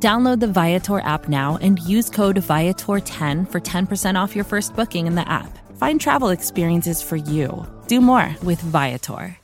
[0.00, 5.08] Download the Viator app now and use code Viator10 for 10% off your first booking
[5.08, 5.58] in the app.
[5.76, 7.66] Find travel experiences for you.
[7.88, 9.36] Do more with Viator.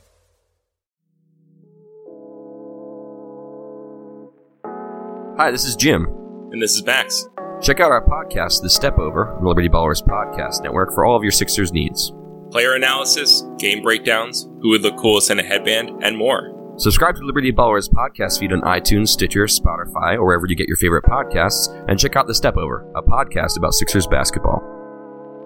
[5.37, 6.05] Hi, this is Jim.
[6.53, 7.27] And this is Max.
[7.61, 11.23] Check out our podcast, The Step Over, the Liberty Ballers Podcast Network, for all of
[11.23, 12.13] your Sixers needs.
[12.51, 16.54] Player analysis, game breakdowns, who would look coolest in a headband, and more.
[16.77, 20.75] Subscribe to Liberty Ballers podcast feed on iTunes, Stitcher, Spotify, or wherever you get your
[20.75, 24.61] favorite podcasts, and check out The Step Over, a podcast about Sixers basketball.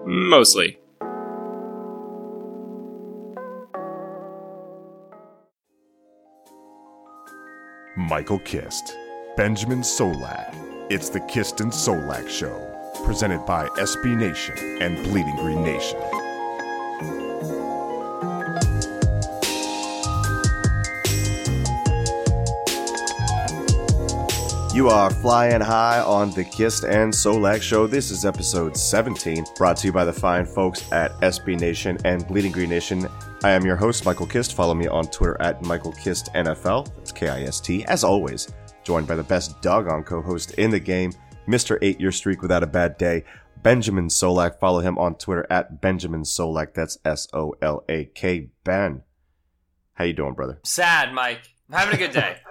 [0.06, 0.80] Mostly.
[7.96, 8.96] Michael Kist,
[9.36, 10.56] Benjamin Solak.
[10.90, 16.00] It's the Kist and Solak Show, presented by SB Nation and Bleeding Green Nation.
[24.72, 27.88] You are flying high on the Kist and Solak show.
[27.88, 32.24] This is episode 17, brought to you by the fine folks at SB Nation and
[32.28, 33.08] Bleeding Green Nation.
[33.42, 34.54] I am your host, Michael Kist.
[34.54, 36.94] Follow me on Twitter at Michael Kist NFL.
[36.94, 37.84] That's K I S T.
[37.86, 38.52] As always,
[38.84, 41.12] joined by the best doggone co host in the game,
[41.48, 41.76] Mr.
[41.82, 43.24] Eight Year Streak Without a Bad Day,
[43.64, 44.60] Benjamin Solak.
[44.60, 46.74] Follow him on Twitter at Benjamin Solak.
[46.74, 48.50] That's S O L A K.
[48.62, 49.02] Ben.
[49.94, 50.60] How you doing, brother?
[50.62, 51.42] Sad, Mike.
[51.68, 52.36] I'm having a good day.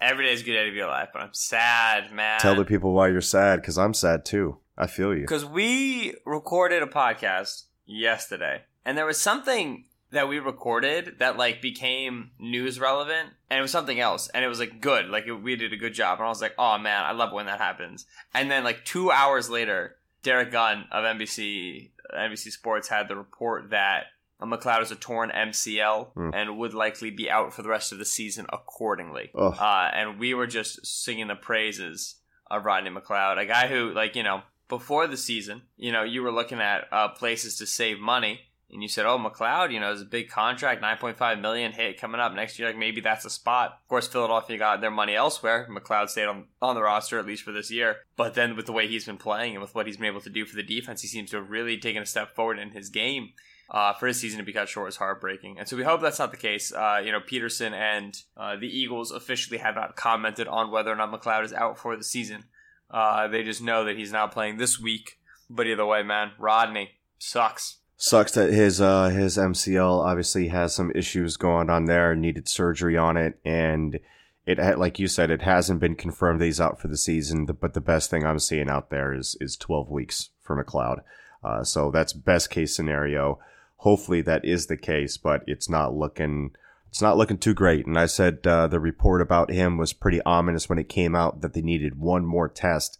[0.00, 2.38] Every day is a good day to be alive, but I'm sad, man.
[2.40, 4.58] Tell the people why you're sad, because I'm sad too.
[4.76, 5.22] I feel you.
[5.22, 11.60] Because we recorded a podcast yesterday, and there was something that we recorded that like
[11.60, 15.34] became news relevant, and it was something else, and it was like good, like it,
[15.34, 17.60] we did a good job, and I was like, oh man, I love when that
[17.60, 18.06] happens.
[18.34, 23.70] And then like two hours later, Derrick Gunn of NBC NBC Sports had the report
[23.70, 24.06] that
[24.46, 26.30] McLeod is a torn MCL Hmm.
[26.32, 29.30] and would likely be out for the rest of the season accordingly.
[29.58, 32.16] Uh, and we were just singing the praises
[32.50, 36.22] of Rodney McLeod, a guy who, like, you know, before the season, you know, you
[36.22, 38.40] were looking at uh, places to save money.
[38.70, 41.72] And you said, "Oh, McLeod, you know, is a big contract, nine point five million
[41.72, 42.68] hit coming up next year.
[42.68, 45.66] Like maybe that's a spot." Of course, Philadelphia got their money elsewhere.
[45.70, 48.00] McLeod stayed on on the roster at least for this year.
[48.18, 50.28] But then, with the way he's been playing and with what he's been able to
[50.28, 52.90] do for the defense, he seems to have really taken a step forward in his
[52.90, 53.30] game
[53.70, 55.58] uh, for his season to be cut short is heartbreaking.
[55.58, 56.72] And so we hope that's not the case.
[56.72, 60.96] Uh, you know, Pederson and uh, the Eagles officially have not commented on whether or
[60.96, 62.44] not McLeod is out for the season.
[62.90, 65.18] Uh, they just know that he's not playing this week.
[65.50, 67.78] But either way, man, Rodney sucks.
[67.96, 72.96] Sucks that his uh his MCL obviously has some issues going on there, needed surgery
[72.96, 73.98] on it, and
[74.46, 77.44] it like you said, it hasn't been confirmed that he's out for the season.
[77.46, 81.00] But the best thing I'm seeing out there is is 12 weeks for McLeod.
[81.42, 83.38] Uh, so that's best case scenario.
[83.78, 86.52] Hopefully that is the case, but it's not looking
[86.88, 87.86] it's not looking too great.
[87.86, 91.42] And I said uh, the report about him was pretty ominous when it came out
[91.42, 92.98] that they needed one more test.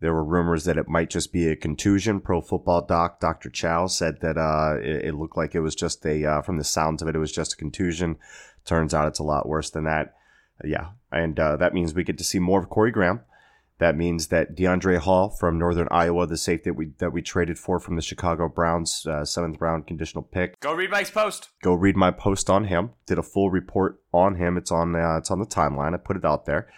[0.00, 2.20] There were rumors that it might just be a contusion.
[2.20, 3.50] Pro Football Doc Dr.
[3.50, 6.64] Chao said that uh, it, it looked like it was just a uh, from the
[6.64, 8.16] sounds of it, it was just a contusion.
[8.64, 10.14] Turns out it's a lot worse than that.
[10.64, 13.20] yeah, and uh, that means we get to see more of Corey Graham.
[13.78, 17.58] That means that Deiondre' Hall from Northern Iowa, the safety that we that we traded
[17.58, 20.58] for from the Chicago Browns, uh, seventh round conditional pick.
[20.60, 21.50] Go read Mike's post.
[21.62, 22.90] Go read my post on him.
[23.06, 24.56] Did a full report on him.
[24.56, 25.92] It's on uh, it's on the timeline.
[25.92, 26.68] I put it out there.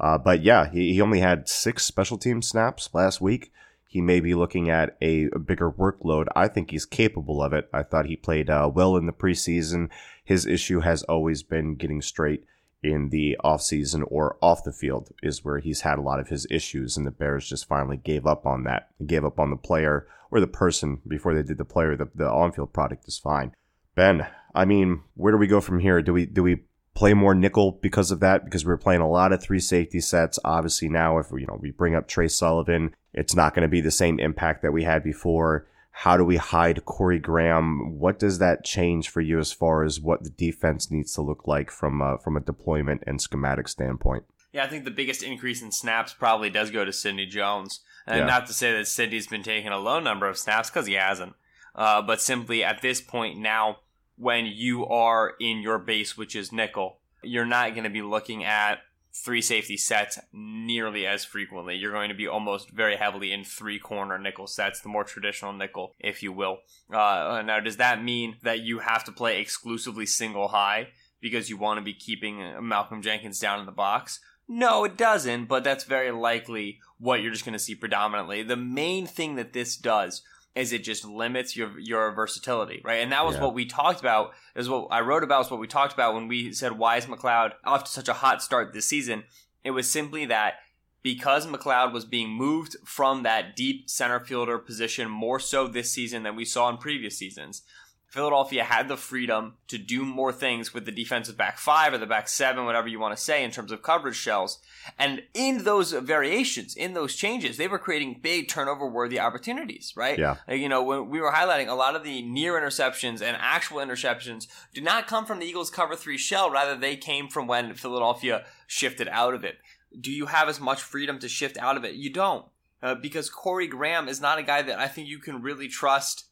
[0.00, 3.52] Uh, but yeah, he, he only had six special team snaps last week.
[3.86, 6.26] He may be looking at a, a bigger workload.
[6.36, 7.68] I think he's capable of it.
[7.72, 9.88] I thought he played uh, well in the preseason.
[10.24, 12.44] His issue has always been getting straight
[12.82, 16.46] in the offseason or off the field is where he's had a lot of his
[16.50, 18.88] issues and the Bears just finally gave up on that.
[19.04, 21.96] Gave up on the player or the person before they did the player.
[21.96, 23.52] The, the on-field product is fine.
[23.94, 26.00] Ben, I mean, where do we go from here?
[26.02, 26.64] Do we do we
[26.94, 28.44] play more nickel because of that?
[28.44, 30.38] Because we're playing a lot of three safety sets.
[30.44, 33.68] Obviously now if we, you know we bring up Tre Sullivan, it's not going to
[33.68, 35.66] be the same impact that we had before.
[36.02, 37.98] How do we hide Corey Graham?
[37.98, 41.48] What does that change for you as far as what the defense needs to look
[41.48, 44.22] like from a, from a deployment and schematic standpoint?
[44.52, 47.80] Yeah, I think the biggest increase in snaps probably does go to Sidney Jones.
[48.06, 48.26] And Yeah.
[48.26, 51.34] not to say that Sidney's been taking a low number of snaps, because he hasn't.
[51.74, 53.78] Uh, but simply at this point now,
[54.16, 58.44] when you are in your base, which is nickel, you're not going to be looking
[58.44, 58.78] at
[59.24, 61.76] three safety sets nearly as frequently.
[61.76, 65.52] You're going to be almost very heavily in three corner nickel sets, the more traditional
[65.52, 66.58] nickel, if you will.
[66.92, 70.88] Uh, now, does that mean that you have to play exclusively single high
[71.20, 74.20] because you want to be keeping Malcolm Jenkins down in the box?
[74.48, 78.42] No, it doesn't, but that's very likely what you're just going to see predominantly.
[78.42, 80.22] The main thing that this does
[80.54, 83.02] is it just limits your your versatility, right?
[83.02, 83.42] And that was Yeah.
[83.42, 84.32] what we talked about.
[84.56, 85.46] Is what I wrote about.
[85.46, 88.14] Is what we talked about when we said why is McLeod off to such a
[88.14, 89.24] hot start this season?
[89.64, 90.54] It was simply that
[91.02, 96.24] because McLeod was being moved from that deep center fielder position more so this season
[96.24, 97.62] than we saw in previous seasons.
[98.08, 102.06] Philadelphia had the freedom to do more things with the defensive back five or the
[102.06, 104.58] back seven, whatever you want to say, in terms of coverage shells.
[104.98, 110.18] And in those variations, in those changes, they were creating big turnover worthy opportunities, right?
[110.18, 110.36] Yeah.
[110.48, 113.78] Like, you know, when we were highlighting a lot of the near interceptions and actual
[113.78, 116.50] interceptions did not come from the Eagles' cover three shell.
[116.50, 119.58] Rather, they came from when Philadelphia shifted out of it.
[120.00, 121.94] Do you have as much freedom to shift out of it?
[121.94, 122.46] You don't.
[122.82, 126.27] Uh, because Corey Graham is not a guy that I think you can really trust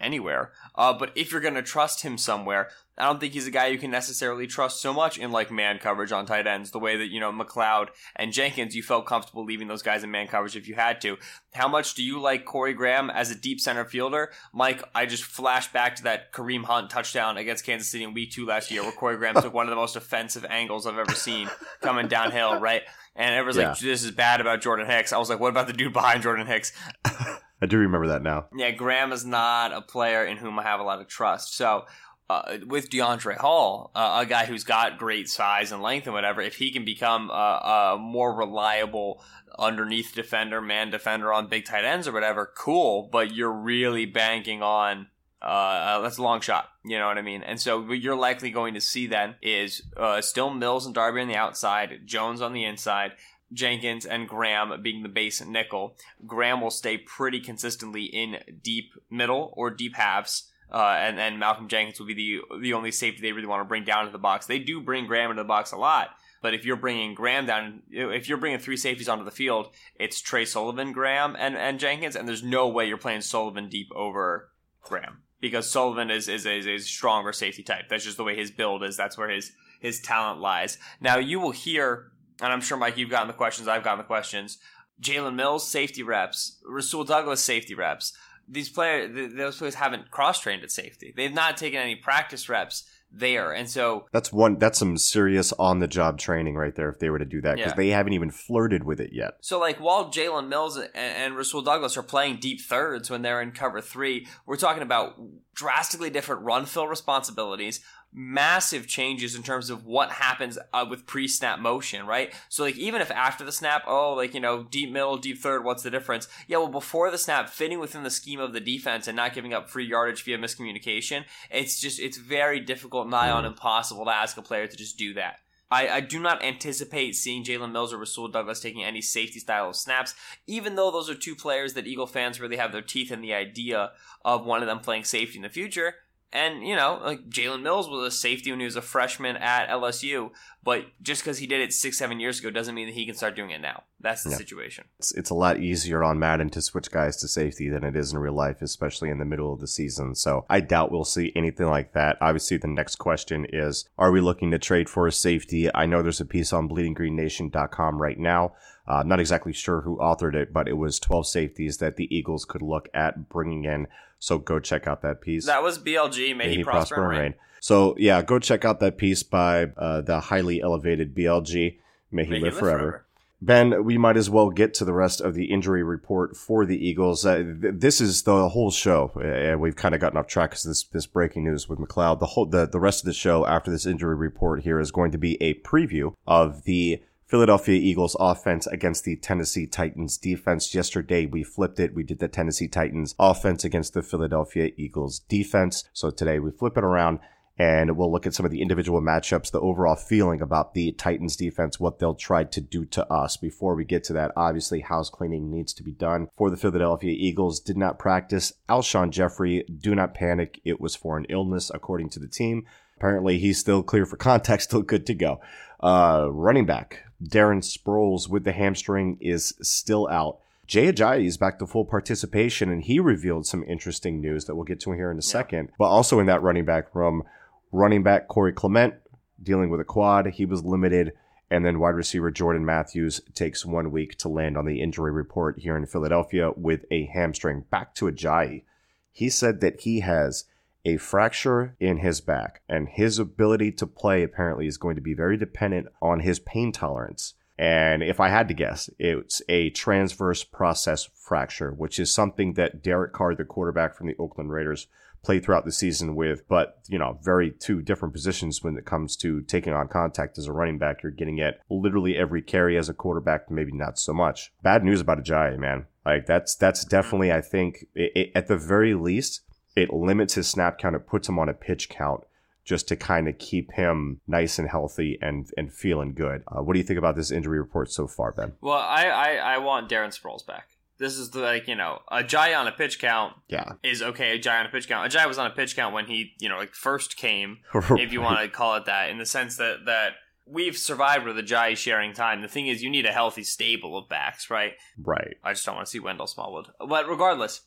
[0.00, 0.52] anywhere.
[0.74, 2.68] Uh, but if you're going to trust him somewhere,
[3.00, 5.78] I don't think he's a guy you can necessarily trust so much in like man
[5.78, 9.44] coverage on tight ends, the way that, you know, McLeod and Jenkins, you felt comfortable
[9.44, 11.16] leaving those guys in man coverage if you had to.
[11.54, 14.32] How much do you like Corey Graham as a deep center fielder?
[14.52, 18.32] Mike, I just flashed back to that Kareem Hunt touchdown against Kansas City in week
[18.32, 21.14] two last year where Corey Graham took one of the most offensive angles I've ever
[21.14, 21.48] seen
[21.80, 22.82] coming downhill, right?
[23.16, 25.12] And everyone's like, this is bad about Jordan Hicks.
[25.12, 26.72] I was like, what about the dude behind Jordan Hicks?
[27.62, 28.46] I do remember that now.
[28.56, 31.54] Yeah, Graham is not a player in whom I have a lot of trust.
[31.54, 31.84] So,
[32.28, 36.40] uh, with Deiondre' Hall, uh, a guy who's got great size and length and whatever,
[36.40, 39.22] if he can become a, a more reliable
[39.58, 43.08] underneath defender, man defender on big tight ends or whatever, cool.
[43.10, 45.08] But you're really banking on
[45.42, 46.68] uh, that's a long shot.
[46.84, 47.42] You know what I mean?
[47.42, 51.22] And so what you're likely going to see then is uh, still Mills and Darby
[51.22, 53.12] on the outside, Jones on the inside,
[53.52, 55.96] Jenkins and Graham being the base nickel.
[56.26, 60.50] Graham will stay pretty consistently in deep middle or deep halves.
[60.72, 63.68] Uh, and then Malcolm Jenkins will be the the only safety they really want to
[63.68, 64.46] bring down to the box.
[64.46, 66.10] They do bring Graham into the box a lot,
[66.42, 70.20] but if you're bringing Graham down, if you're bringing three safeties onto the field, it's
[70.20, 74.50] Tre Sullivan, Graham, and, and Jenkins, and there's no way you're playing Sullivan deep over
[74.80, 77.88] Graham because Sullivan is is a, is a stronger safety type.
[77.88, 78.96] That's just the way his build is.
[78.96, 80.78] That's where his his talent lies.
[81.00, 83.68] Now you will hear, and I'm sure Mike, you've gotten the questions.
[83.68, 84.58] I've gotten the questions.
[85.00, 88.12] Jalen Mills safety reps, Rasul Douglas safety reps.
[88.48, 91.12] These players, th- those players haven't cross trained at safety.
[91.16, 94.58] They've not taken any practice reps there, and so That's one.
[94.58, 96.88] That's some serious on the job training right there.
[96.88, 97.76] If they were to do that, because Yeah.
[97.76, 99.34] they haven't even flirted with it yet.
[99.40, 103.40] So, like, while Jalen Mills and, and Rasul Douglas are playing deep thirds when they're
[103.40, 105.14] in cover three, we're talking about
[105.54, 107.80] drastically different run fill responsibilities,
[108.12, 112.32] massive changes in terms of what happens uh, with pre snap motion, right?
[112.48, 115.64] So, like, even if after the snap, oh, like, you know, deep middle, deep third,
[115.64, 116.28] what's the difference?
[116.48, 119.54] Yeah, well, before the snap, fitting within the scheme of the defense and not giving
[119.54, 124.36] up free yardage via miscommunication, it's just, it's very difficult, nigh on impossible to ask
[124.36, 125.36] a player to just do that.
[125.70, 129.68] I, I do not anticipate seeing Jalen Mills or Rasul Douglas taking any safety style
[129.68, 130.14] of snaps,
[130.48, 133.32] even though those are two players that Eagle fans really have their teeth in the
[133.32, 133.92] idea
[134.24, 135.94] of one of them playing safety in the future.
[136.32, 139.68] And, you know, like Jalen Mills was a safety when he was a freshman at
[139.68, 140.30] LSU,
[140.62, 143.16] but just because he did it six, seven years ago doesn't mean that he can
[143.16, 143.82] start doing it now.
[143.98, 144.36] That's the Yeah.
[144.36, 144.84] situation.
[145.00, 148.12] It's, it's a lot easier on Madden to switch guys to safety than it is
[148.12, 150.14] in real life, especially in the middle of the season.
[150.14, 152.16] So I doubt we'll see anything like that.
[152.20, 155.68] Obviously, the next question is Are we looking to trade for a safety?
[155.74, 158.52] I know there's a piece on bleedinggreennation.com right now.
[158.88, 162.14] Uh, I'm not exactly sure who authored it, but it was 12 safeties that the
[162.14, 163.86] Eagles could look at bringing in.
[164.20, 165.46] So go check out that piece.
[165.46, 166.36] That was BLG.
[166.36, 167.34] May, he, prosper, and reign.
[167.60, 171.78] So yeah, go check out that piece by uh, the highly elevated BLG.
[172.12, 173.06] May he, May he live, forever.
[173.42, 176.76] Ben, we might as well get to the rest of the injury report for the
[176.76, 177.24] Eagles.
[177.24, 180.50] Uh, th- this is the whole show, uh, and we've kind of gotten off track
[180.50, 182.20] because this this breaking news with McLeod.
[182.20, 185.10] The whole the, the rest of the show after this injury report here is going
[185.12, 190.74] to be a preview of the Philadelphia Eagles offense against the Tennessee Titans defense.
[190.74, 191.94] Yesterday we flipped it.
[191.94, 195.84] We did the Tennessee Titans offense against the Philadelphia Eagles defense.
[195.92, 197.20] So today we flip it around
[197.56, 201.36] and we'll look at some of the individual matchups, the overall feeling about the Titans
[201.36, 203.36] defense, what they'll try to do to us.
[203.36, 207.14] Before we get to that, obviously house cleaning needs to be done for the Philadelphia
[207.16, 207.60] Eagles.
[207.60, 208.54] Did not practice.
[208.68, 210.60] Alshon Jeffery, do not panic.
[210.64, 212.66] It was for an illness, according to the team.
[212.96, 215.40] Apparently, he's still clear for contact, still good to go.
[215.80, 220.38] Uh, running back Darren Sproles with the hamstring is still out.
[220.66, 224.64] Jay Ajayi is back to full participation, and he revealed some interesting news that we'll
[224.64, 225.70] get to here in a second.
[225.78, 227.24] But also in that running back room,
[227.72, 228.94] running back Corey Clement
[229.42, 230.26] dealing with a quad.
[230.26, 231.12] He was limited
[231.50, 235.58] And then wide receiver Jordan Matthews takes one week to land on the injury report
[235.58, 237.64] here in Philadelphia with a hamstring.
[237.70, 238.62] Back to Ajayi.
[239.10, 240.44] He said that he has
[240.84, 245.14] a fracture in his back, and his ability to play apparently is going to be
[245.14, 247.34] very dependent on his pain tolerance.
[247.58, 252.82] And if I had to guess, it's a transverse process fracture, which is something that
[252.82, 254.86] Derek Carr, the quarterback from the Oakland Raiders,
[255.22, 259.16] played throughout the season with, but you know, very two different positions when it comes
[259.16, 261.02] to taking on contact as a running back.
[261.02, 264.52] You're getting at literally every carry as a quarterback, maybe not so much.
[264.62, 265.86] Bad news about Ajayi, man.
[266.06, 269.42] Like that's that's definitely, I think, it, it, at the very least,
[269.76, 270.96] it limits his snap count.
[270.96, 272.24] It puts him on a pitch count
[272.64, 276.42] just to kind of keep him nice and healthy and and feeling good.
[276.48, 278.52] Uh, what do you think about this injury report so far, Ben?
[278.60, 280.68] Well, I I, I want Darren Sproles back.
[280.98, 284.38] This is the, like you know Ajayi on a pitch count Yeah, is okay.
[284.38, 285.10] Ajayi on a pitch count.
[285.10, 288.20] Ajayi was on a pitch count when he you know like first came, if you
[288.20, 290.12] want to call it that, in the sense that that
[290.46, 292.42] we've survived with Ajayi sharing time.
[292.42, 294.74] The thing is, you need a healthy stable of backs, right?
[295.00, 295.36] right.
[295.44, 296.66] I just don't want to see Wendell Smallwood.
[296.86, 297.62] But regardless,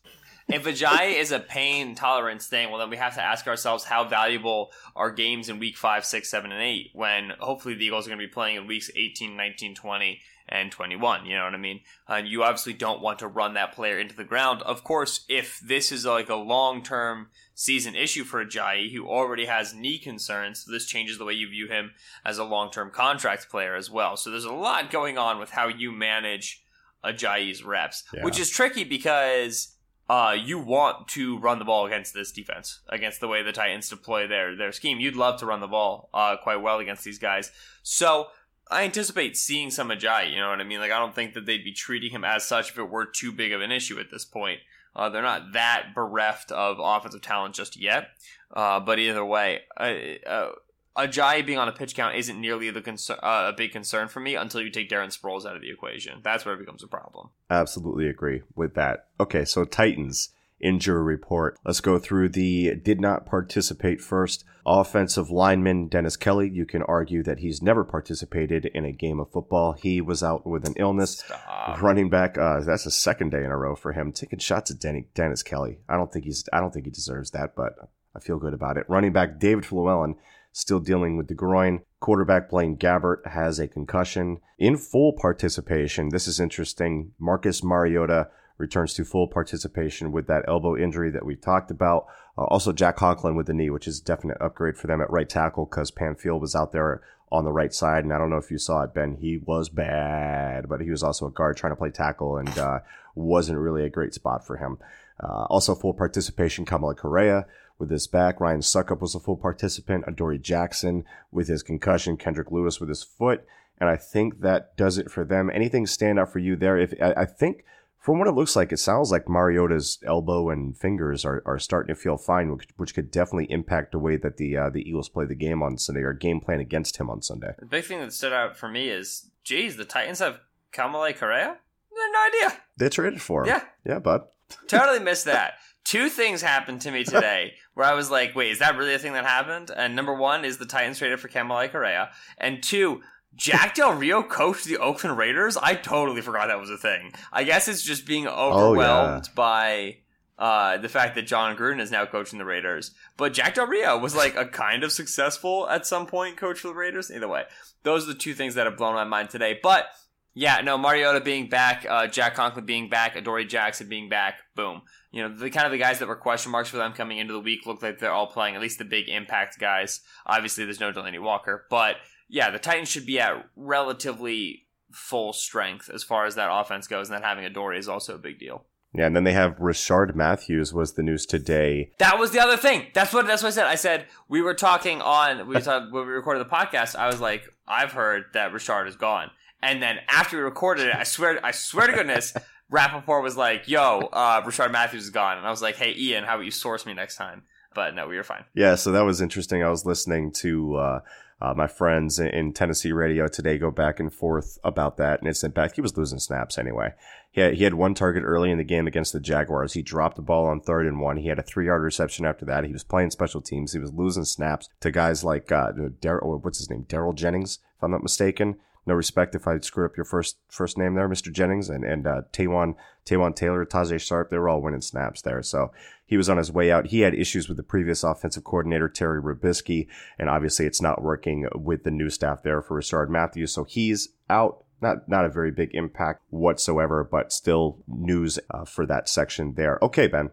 [0.53, 4.03] if Ajayi is a pain tolerance thing, well, then we have to ask ourselves how
[4.05, 8.09] valuable are games in week 5, 6, 7, and 8 when hopefully the Eagles are
[8.09, 10.19] going to be playing in weeks 18, 19, 20,
[10.49, 11.25] and 21.
[11.25, 11.79] You know what I mean?
[12.07, 14.61] Uh, you obviously don't want to run that player into the ground.
[14.63, 19.45] Of course, if this is like a long term season issue for Ajayi, who already
[19.45, 21.91] has knee concerns, this changes the way you view him
[22.25, 24.17] as a long term contract player as well.
[24.17, 26.61] So there's a lot going on with how you manage
[27.05, 28.23] Ajayi's reps, Yeah.
[28.23, 29.75] which is tricky because
[30.09, 33.89] uh, you want to run the ball against this defense, against the way the Titans
[33.89, 34.99] deploy their their scheme.
[34.99, 37.51] You'd love to run the ball uh, quite well against these guys.
[37.83, 38.27] So
[38.69, 40.31] I anticipate seeing some Ajayi.
[40.31, 40.79] You know what I mean?
[40.79, 43.31] Like I don't think that they'd be treating him as such if it were too
[43.31, 44.59] big of an issue at this point.
[44.95, 48.09] Uh, they're not that bereft of offensive talent just yet.
[48.53, 50.49] Uh, but either way, uh,
[50.97, 54.19] Ajayi being on a pitch count isn't nearly the concern, uh, a big concern for
[54.19, 56.19] me until you take Darren Sproles out of the equation.
[56.23, 57.29] That's where it becomes a problem.
[57.49, 59.07] Absolutely agree with that.
[59.19, 60.29] Okay, so Titans
[60.61, 61.57] injury report.
[61.65, 64.45] Let's go through the did not participate first.
[64.65, 66.49] Offensive lineman Dennis Kelly.
[66.49, 69.73] You can argue that he's never participated in a game of football.
[69.73, 71.19] He was out with an illness.
[71.19, 71.81] Stop.
[71.81, 74.79] Running back, uh, that's the second day in a row for him taking shots at
[74.79, 75.79] Denny, Dennis Kelly.
[75.89, 77.73] I don't think he's, I don't think he deserves that, but
[78.15, 78.85] I feel good about it.
[78.87, 80.15] Running back David Fluellen
[80.53, 81.81] still dealing with the groin.
[81.99, 84.39] Quarterback Blaine Gabbert has a concussion.
[84.57, 87.11] In full participation, this is interesting.
[87.19, 92.05] Marcus Mariota returns to full participation with that elbow injury that we talked about.
[92.37, 95.09] Uh, also, Jack Conklin with the knee, which is a definite upgrade for them at
[95.09, 98.03] right tackle because Pamphile was out there on the right side.
[98.03, 99.17] And I don't know if you saw it, Ben.
[99.19, 102.79] He was bad, but he was also a guard trying to play tackle and uh,
[103.15, 104.77] wasn't really a great spot for him.
[105.19, 107.45] Uh, also, full participation, Kamalei Correa
[107.79, 108.39] with his back.
[108.39, 110.05] Ryan Succop was a full participant.
[110.07, 112.17] Adoree Jackson with his concussion.
[112.17, 113.45] Kendrick Lewis with his foot.
[113.79, 115.49] And I think that does it for them.
[115.53, 116.77] Anything stand out for you there?
[116.77, 117.65] If I, I think
[117.99, 121.93] from what it looks like, it sounds like Mariota's elbow and fingers are, are starting
[121.93, 125.09] to feel fine, which, which could definitely impact the way that the uh, the Eagles
[125.09, 127.53] play the game on Sunday or game plan against him on Sunday.
[127.59, 130.39] The big thing that stood out for me is, geez, the Titans have
[130.71, 131.57] Kamalei Correa?
[131.95, 132.59] I had no idea.
[132.77, 133.47] They traded for him.
[133.49, 133.63] Yeah.
[133.85, 134.23] Yeah, bud.
[134.67, 135.53] totally missed that.
[135.83, 138.99] Two things happened to me today where I was like, wait, is that really a
[138.99, 139.71] thing that happened?
[139.75, 142.11] And number one is the Titans traded for Kamalei Correa.
[142.37, 143.01] And two,
[143.35, 145.57] Jack Del Rio coached the Oakland Raiders?
[145.57, 147.13] I totally forgot that was a thing.
[147.31, 149.97] I guess it's just being overwhelmed by
[150.37, 152.91] uh, the fact that Jon Gruden is now coaching the Raiders.
[153.17, 156.67] But Jack Del Rio was like a kind of successful at some point coach for
[156.67, 157.11] the Raiders.
[157.11, 157.45] Either way,
[157.83, 159.59] those are the two things that have blown my mind today.
[159.61, 159.87] But
[160.35, 164.81] yeah, no, Mariota being back, uh, Jack Conklin being back, Adoree Jackson being back, boom.
[165.13, 167.33] You know, the kind of the guys that were question marks for them coming into
[167.33, 170.01] the week look like they're all playing, at least the big impact guys.
[170.25, 175.87] Obviously, there's no Delanie Walker, but yeah, the Titans should be at relatively full strength
[175.93, 178.65] as far as that offense goes, and then having Adoree is also a big deal.
[178.95, 181.91] Yeah, and then they have Rishard Matthews was the news today.
[181.99, 182.87] That was the other thing.
[182.95, 183.67] That's what that's what I said.
[183.67, 186.95] I said we were talking on we talked when we recorded the podcast.
[186.95, 189.29] I was like, I've heard that Rishard is gone,
[189.61, 192.33] and then after we recorded it, I swear, I swear to goodness,
[192.69, 196.23] Rapoport was like, "Yo, uh, Rishard Matthews is gone," and I was like, "Hey, Ian,
[196.23, 197.43] how about you source me next time?"
[197.75, 198.45] But no, we were fine.
[198.53, 199.63] Yeah, so that was interesting.
[199.63, 200.99] I was listening to uh,
[201.41, 205.43] uh, my friends in- Tennessee radio today go back and forth about that, and it's
[205.43, 206.93] in fact he was losing snaps anyway.
[207.31, 209.73] He had, he had one target early in the game against the Jaguars.
[209.73, 211.17] He dropped the ball on third and one.
[211.17, 212.63] He had a three yard reception after that.
[212.63, 213.73] He was playing special teams.
[213.73, 216.43] He was losing snaps to guys like uh, Daryl.
[216.43, 216.85] What's his name?
[216.87, 218.57] Daryl Jennings, if I'm not mistaken.
[218.85, 221.31] No respect if I screw up your first first name there, Mr.
[221.31, 222.75] Jennings, and and uh, Taywan
[223.05, 224.29] Taywan Taylor, Tajae Sharpe.
[224.29, 225.41] they were all winning snaps there.
[225.41, 225.71] So
[226.05, 226.87] he was on his way out.
[226.87, 229.87] He had issues with the previous offensive coordinator Terry Robiskie,
[230.19, 233.53] and obviously it's not working with the new staff there for Rishard Matthews.
[233.53, 234.63] So he's out.
[234.81, 239.79] Not not a very big impact whatsoever, but still news uh, for that section there.
[239.81, 240.31] Okay, Ben,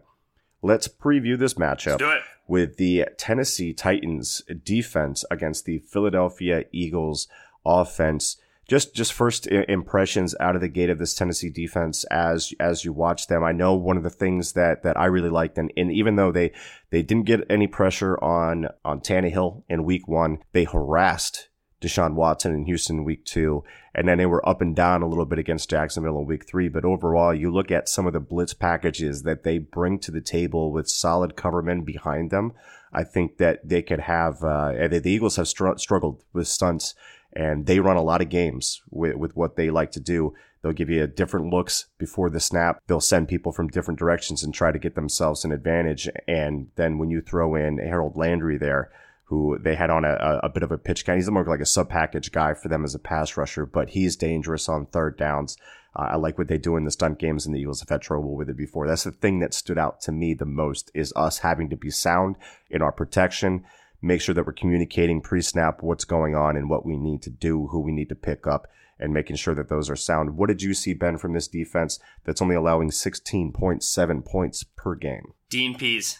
[0.61, 2.21] let's preview this matchup do it.
[2.49, 7.29] with the Tennessee Titans defense against the Philadelphia Eagles
[7.65, 8.37] offense.
[8.71, 12.93] Just just first impressions out of the gate of this Tennessee defense as as you
[12.93, 13.43] watch them.
[13.43, 16.31] I know one of the things that that I really liked, and, and even though
[16.31, 16.53] they
[16.89, 21.49] they didn't get any pressure on on Tannehill in Week One, they harassed
[21.81, 25.25] Deshaun Watson in Houston week two, and then they were up and down a little
[25.25, 26.69] bit against Jacksonville in week three.
[26.69, 30.21] But overall, you look at some of the blitz packages that they bring to the
[30.21, 32.53] table with solid covermen behind them.
[32.93, 36.93] I think that they could have, uh, the, Eagles have str- struggled with stunts
[37.33, 40.33] and they run a lot of games with, with what they like to do.
[40.61, 42.81] They'll give you a different looks before the snap.
[42.87, 46.07] They'll send people from different directions and try to get themselves an advantage.
[46.27, 48.91] And then when you throw in Harold Landry there,
[49.31, 51.17] who they had on a, a bit of a pitch count.
[51.17, 54.17] He's more like a sub package guy for them as a pass rusher, but he's
[54.17, 55.55] dangerous on third downs.
[55.95, 58.01] Uh, I like what they do in the stunt games, and the Eagles have had
[58.01, 58.89] trouble with it before.
[58.89, 61.89] That's the thing that stood out to me the most is us having to be
[61.89, 62.35] sound
[62.69, 63.63] in our protection,
[64.01, 67.67] make sure that we're communicating pre-snap what's going on and what we need to do,
[67.67, 68.67] who we need to pick up,
[68.99, 70.37] and making sure that those are sound.
[70.37, 75.33] What did you see, Ben, from this defense that's only allowing 16.7 points per game?
[75.49, 76.19] Dean Pease,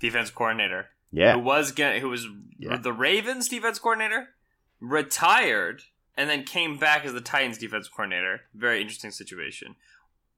[0.00, 0.86] defense coordinator.
[1.10, 1.32] Yeah.
[1.34, 2.26] who was gonna, who was
[2.58, 2.76] Yeah.
[2.76, 4.28] the Ravens defense coordinator,
[4.80, 5.82] retired,
[6.16, 8.42] and then came back as the Titans defense coordinator.
[8.54, 9.76] Very interesting situation.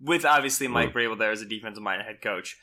[0.00, 0.94] With obviously Mike Mm.
[0.94, 2.56] Vrabel there as a defensive minded head coach.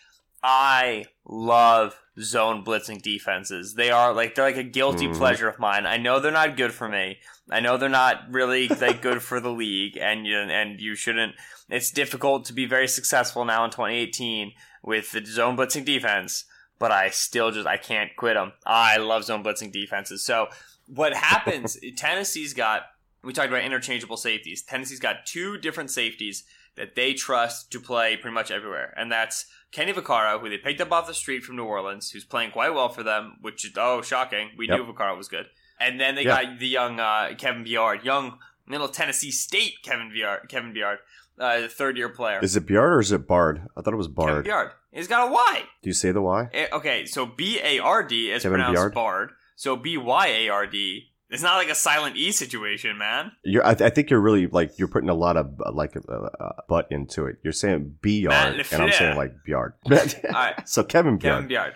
[0.43, 3.75] I love zone blitzing defenses.
[3.75, 5.17] They are like they're like a guilty Mhm.
[5.17, 5.85] pleasure of mine.
[5.85, 7.19] I know they're not good for me.
[7.49, 11.35] I know they're not really like good for the league, and you and you shouldn't.
[11.69, 16.45] It's difficult to be very successful now in 2018 with the zone blitzing defense
[16.79, 18.53] but I still just I can't quit them.
[18.63, 20.23] I love zone blitzing defenses.
[20.23, 20.49] So
[20.85, 21.75] what happens?
[21.97, 22.83] Tennessee's got
[23.23, 24.61] we talked about interchangeable safeties.
[24.61, 26.43] Tennessee's got two different safeties
[26.75, 30.81] that they trust to play pretty much everywhere, and that's Kenny Vaccaro, who they picked
[30.81, 33.37] up off the street from New Orleans, who's playing quite well for them.
[33.41, 34.77] Which is oh shocking, we Yep.
[34.79, 35.47] knew Vaccaro was good.
[35.79, 36.43] And then they Yeah.
[36.43, 40.97] got the young uh, Kevin Byard, young Middle Tennessee State Kevin Byard, Kevin Byard,
[41.39, 42.39] uh, third year player.
[42.41, 43.67] Is it Biard or is it Bard?
[43.77, 44.45] I thought it was Kevin Bard.
[44.45, 44.71] Biard.
[44.91, 45.63] He's got a Y.
[45.83, 46.49] Do you say the Y?
[46.53, 48.93] Eh, okay, so B A R D is Kevin pronounced Byard?
[48.93, 49.29] Bard.
[49.55, 51.11] So B Y A R D.
[51.29, 53.33] It's not like a silent E situation, man.
[53.43, 56.13] You're, I, I think you're really like you're putting a lot of uh, like uh,
[56.13, 57.37] uh, butt into it.
[57.43, 59.73] You're saying B Matt yard, and I'm saying like Biard.
[59.91, 59.97] All
[60.31, 61.73] right, so Kevin Kevin Biard.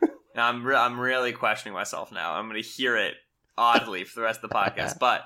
[0.36, 2.34] Now, I'm re- I'm really questioning myself now.
[2.34, 3.14] I'm going to hear it
[3.56, 4.98] oddly for the rest of the podcast.
[5.00, 5.24] But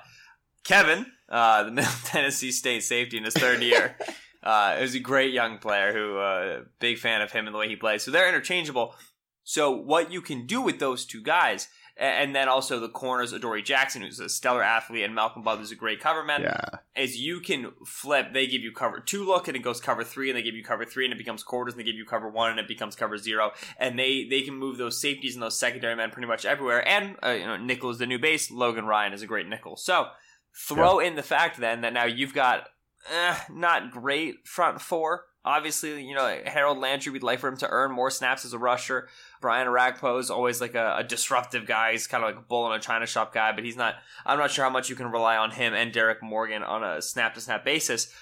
[0.63, 3.97] Kevin, uh, the Middle Tennessee State safety in his third year,
[4.41, 7.67] uh, is a great young player who uh, big fan of him and the way
[7.67, 8.03] he plays.
[8.03, 8.95] So they're interchangeable.
[9.43, 11.67] So what you can do with those two guys,
[12.01, 15.75] and then also the corners, Adoree Jackson, who's a stellar athlete, and Malcolm Butler's a
[15.75, 16.41] great cover man.
[16.41, 18.33] Yeah, is you can flip.
[18.33, 20.63] They give you cover two look, and it goes cover three, and they give you
[20.63, 22.95] cover three, and it becomes quarters, and they give you cover one, and it becomes
[22.95, 23.51] cover zero.
[23.77, 26.85] And they they can move those safeties and those secondary men pretty much everywhere.
[26.87, 28.49] And uh, you know, nickel is the new base.
[28.49, 29.77] Logan Ryan is a great nickel.
[29.77, 30.07] So
[30.53, 32.67] throw in the fact then that now you've got
[33.11, 35.25] eh, not great front four.
[35.43, 37.11] Obviously, you know Harold Landry.
[37.11, 39.07] We'd like for him to earn more snaps as a rusher.
[39.41, 41.93] Brian Orakpo is always like a, a disruptive guy.
[41.93, 43.95] He's kind of like a bull in a china shop guy, but he's not.
[44.25, 47.01] I'm not sure how much you can rely on him and Derrick Morgan on a
[47.01, 48.13] snap to snap basis.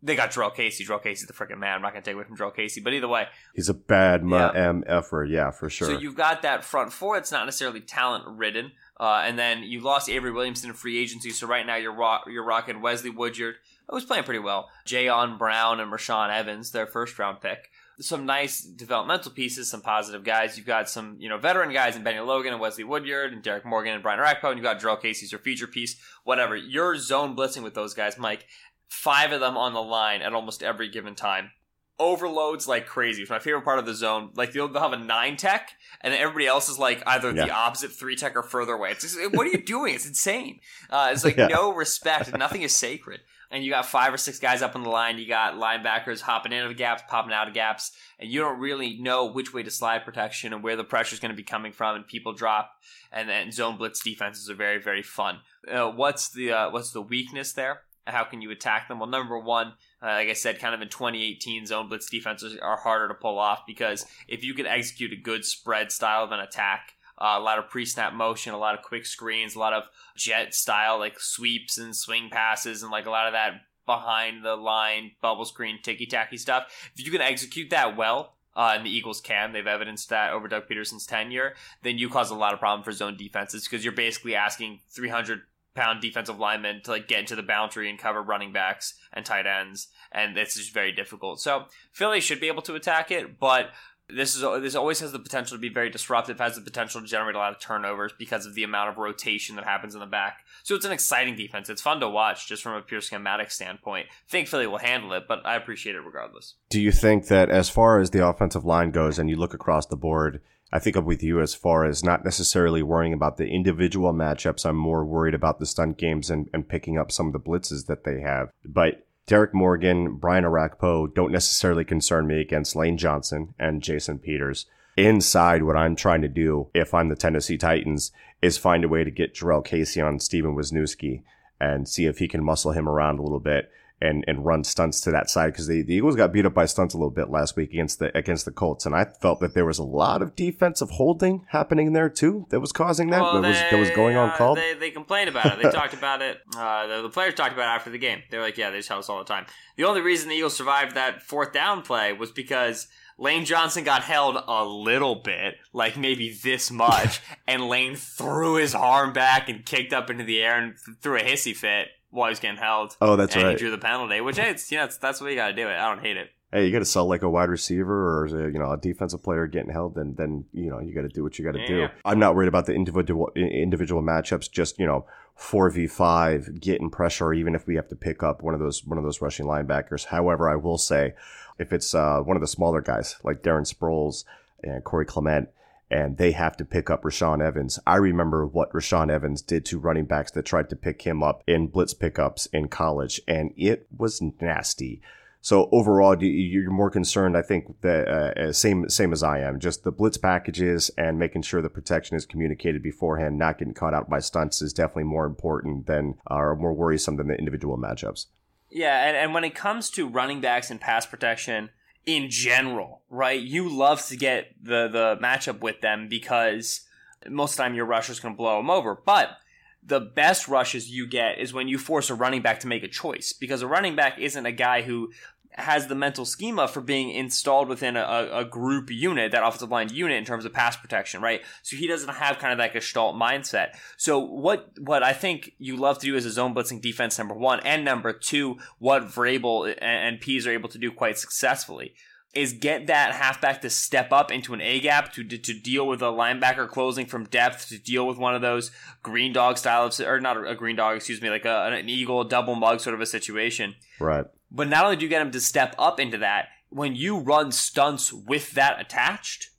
[0.00, 0.84] They got Jurrell Casey.
[0.84, 1.74] Jurrell Casey's the freaking man.
[1.74, 4.22] I'm not going to take away from Jurrell Casey, but either way, he's a bad
[4.24, 4.52] Yeah.
[4.52, 5.24] M effer.
[5.24, 5.88] Yeah, for sure.
[5.88, 7.16] so you've got that front four.
[7.18, 11.30] It's not necessarily talent ridden, uh, and then you lost Avery Williamson in free agency.
[11.30, 13.56] So right now you're rock, you're rocking Wesley Woodyard,
[13.88, 14.68] who's playing pretty well.
[14.86, 17.70] Jayon Brown and Rashaan Evans, their first round pick.
[18.00, 20.56] Some nice developmental pieces, some positive guys.
[20.56, 23.64] You've got some you know veteran guys in Bennie Logan and Wesley Woodyard and Derrick
[23.64, 25.96] Morgan and Brian Orakpo, and you've got Jurrell Casey's your feature piece.
[26.24, 28.46] Whatever you're zone blitzing with those guys, Mike.
[28.88, 31.50] Five of them on the line at almost every given time
[31.98, 33.22] overloads like crazy.
[33.22, 34.30] It's my favorite part of the zone.
[34.34, 35.70] Like they'll, have a nine tech,
[36.00, 38.92] and everybody else is like either the opposite three tech or further away.
[38.92, 39.94] It's just, what are you doing?
[39.94, 40.60] It's insane.
[40.90, 41.48] Uh, it's like Yeah.
[41.48, 42.36] no respect.
[42.36, 43.20] Nothing is sacred.
[43.50, 45.18] And you got five or six guys up on the line.
[45.18, 49.24] You got linebackers hopping into gaps, popping out of gaps, and you don't really know
[49.24, 51.96] which way to slide protection and where the pressure is going to be coming from.
[51.96, 52.72] And people drop,
[53.10, 55.38] and then zone blitz defenses are very, very fun.
[55.66, 57.80] Uh, what's the uh, what's the weakness there?
[58.06, 58.98] How can you attack them?
[58.98, 62.76] Well, number one, uh, like I said, kind of in 2018, zone blitz defenses are
[62.76, 66.40] harder to pull off because if you can execute a good spread style of an
[66.40, 69.84] attack uh, a lot of pre-snap motion, a lot of quick screens, a lot of
[70.16, 74.54] jet style like sweeps and swing passes, and like a lot of that behind the
[74.54, 76.90] line bubble screen ticky tacky stuff.
[76.94, 80.48] If you can execute that well, uh, and the Eagles can, they've evidenced that over
[80.48, 83.92] Doug Pederson's tenure, then you cause a lot of problem for zone defenses because you're
[83.92, 85.42] basically asking 300
[85.78, 89.46] pound defensive linemen to like get into the boundary and cover running backs and tight
[89.46, 91.40] ends, and it's just very difficult.
[91.40, 93.70] So Philly should be able to attack it, but
[94.14, 97.06] this is this always has the potential to be very disruptive, has the potential to
[97.06, 100.06] generate a lot of turnovers because of the amount of rotation that happens in the
[100.06, 100.44] back.
[100.62, 101.68] So it's an exciting defense.
[101.68, 104.06] It's fun to watch just from a pure schematic standpoint.
[104.26, 106.54] Philly will handle it, but I appreciate it regardless.
[106.70, 109.86] Do you think that as far as the offensive line goes and you look across
[109.86, 110.40] the board,
[110.72, 114.66] I think I'm with you as far as not necessarily worrying about the individual matchups.
[114.66, 117.86] I'm more worried about the stunt games and, and picking up some of the blitzes
[117.86, 118.50] that they have.
[118.64, 124.64] But Derrick Morgan, Brian Orakpo don't necessarily concern me against Lane Johnson and Jason Peters.
[124.96, 128.10] Inside, what I'm trying to do, if I'm the Tennessee Titans,
[128.40, 131.24] is find a way to get Jurrell Casey on Stefen Wisniewski
[131.60, 135.00] and see if he can muscle him around a little bit and and run stunts
[135.00, 137.30] to that side because the, the Eagles got beat up by stunts a little bit
[137.30, 140.22] last week against the against the Colts, and I felt that there was a lot
[140.22, 143.90] of defensive holding happening there too that was causing that Well, that was that was
[143.90, 144.58] going on uh, called.
[144.58, 145.62] They, they complained about it.
[145.62, 146.38] They talked about it.
[146.56, 148.22] Uh, the, the players talked about it after the game.
[148.30, 149.46] They're like, yeah, they just tell us all the time.
[149.76, 154.04] The only reason the Eagles survived that fourth down play was because Lane Johnson got
[154.04, 159.66] held a little bit, like maybe this much, and Lane threw his arm back and
[159.66, 162.96] kicked up into the air and threw a hissy fit while he was getting held.
[163.00, 163.50] Oh, that's and right.
[163.52, 165.54] he drew the penalty, which hey, it's you know it's, that's what you got to
[165.54, 165.74] do it.
[165.74, 166.30] I don't hate it.
[166.52, 169.46] hey, you got to sell like a wide receiver or you know a defensive player
[169.46, 171.76] getting held, then then you know you got to do what you got to do.
[171.76, 171.90] Yeah.
[172.04, 174.50] I'm not worried about the individual individual matchups.
[174.50, 178.42] Just you know four v five getting pressure, even if we have to pick up
[178.42, 180.06] one of those one of those rushing linebackers.
[180.06, 181.14] However, I will say
[181.58, 184.24] if it's uh, one of the smaller guys like Darren Sproles
[184.62, 185.48] and Corey Clement.
[185.90, 187.78] And they have to pick up Rashaan Evans.
[187.86, 191.42] I remember what Rashaan Evans did to running backs that tried to pick him up
[191.46, 195.00] in blitz pickups in college, and it was nasty.
[195.40, 199.60] So overall, you- you're more concerned, I think, that uh, same same as I am.
[199.60, 203.94] Just the blitz packages and making sure the protection is communicated beforehand, not getting caught
[203.94, 208.26] out by stunts, is definitely more important than or more worrisome than the individual matchups.
[208.70, 211.70] Yeah, and, and when it comes to running backs and pass protection
[212.08, 213.38] in general, right?
[213.38, 216.80] You love to get the the matchup with them because
[217.28, 218.98] most of the time your rusher's going to blow them over.
[219.04, 219.36] But
[219.82, 222.88] the best rushes you get is when you force a running back to make a
[222.88, 225.10] choice because a running back isn't a guy who
[225.58, 229.92] has the mental schema for being installed within a, a, group unit, that offensive line
[229.92, 231.42] unit in terms of pass protection, right?
[231.62, 233.76] So he doesn't have kind of that gestalt mindset.
[233.96, 237.34] So what what I think you love to do as a zone blitzing defense, number
[237.34, 241.94] one, and number two, what Vrabel and, and Pease are able to do quite successfully
[242.34, 246.02] is get that halfback to step up into an A gap to, to deal with
[246.02, 248.70] a linebacker closing from depth, to deal with one of those
[249.02, 252.22] green dog style of, or not a green dog, excuse me, like a, an eagle
[252.24, 253.74] double mug sort of a situation.
[253.98, 254.26] Right.
[254.50, 257.52] But not only do you get him to step up into that, when you run
[257.52, 259.50] stunts with that attached,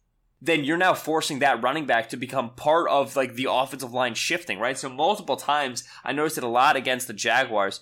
[0.41, 4.13] then you're now forcing that running back to become part of like the offensive line
[4.13, 4.77] shifting, right?
[4.77, 7.81] So multiple times, I noticed it a lot against the Jaguars.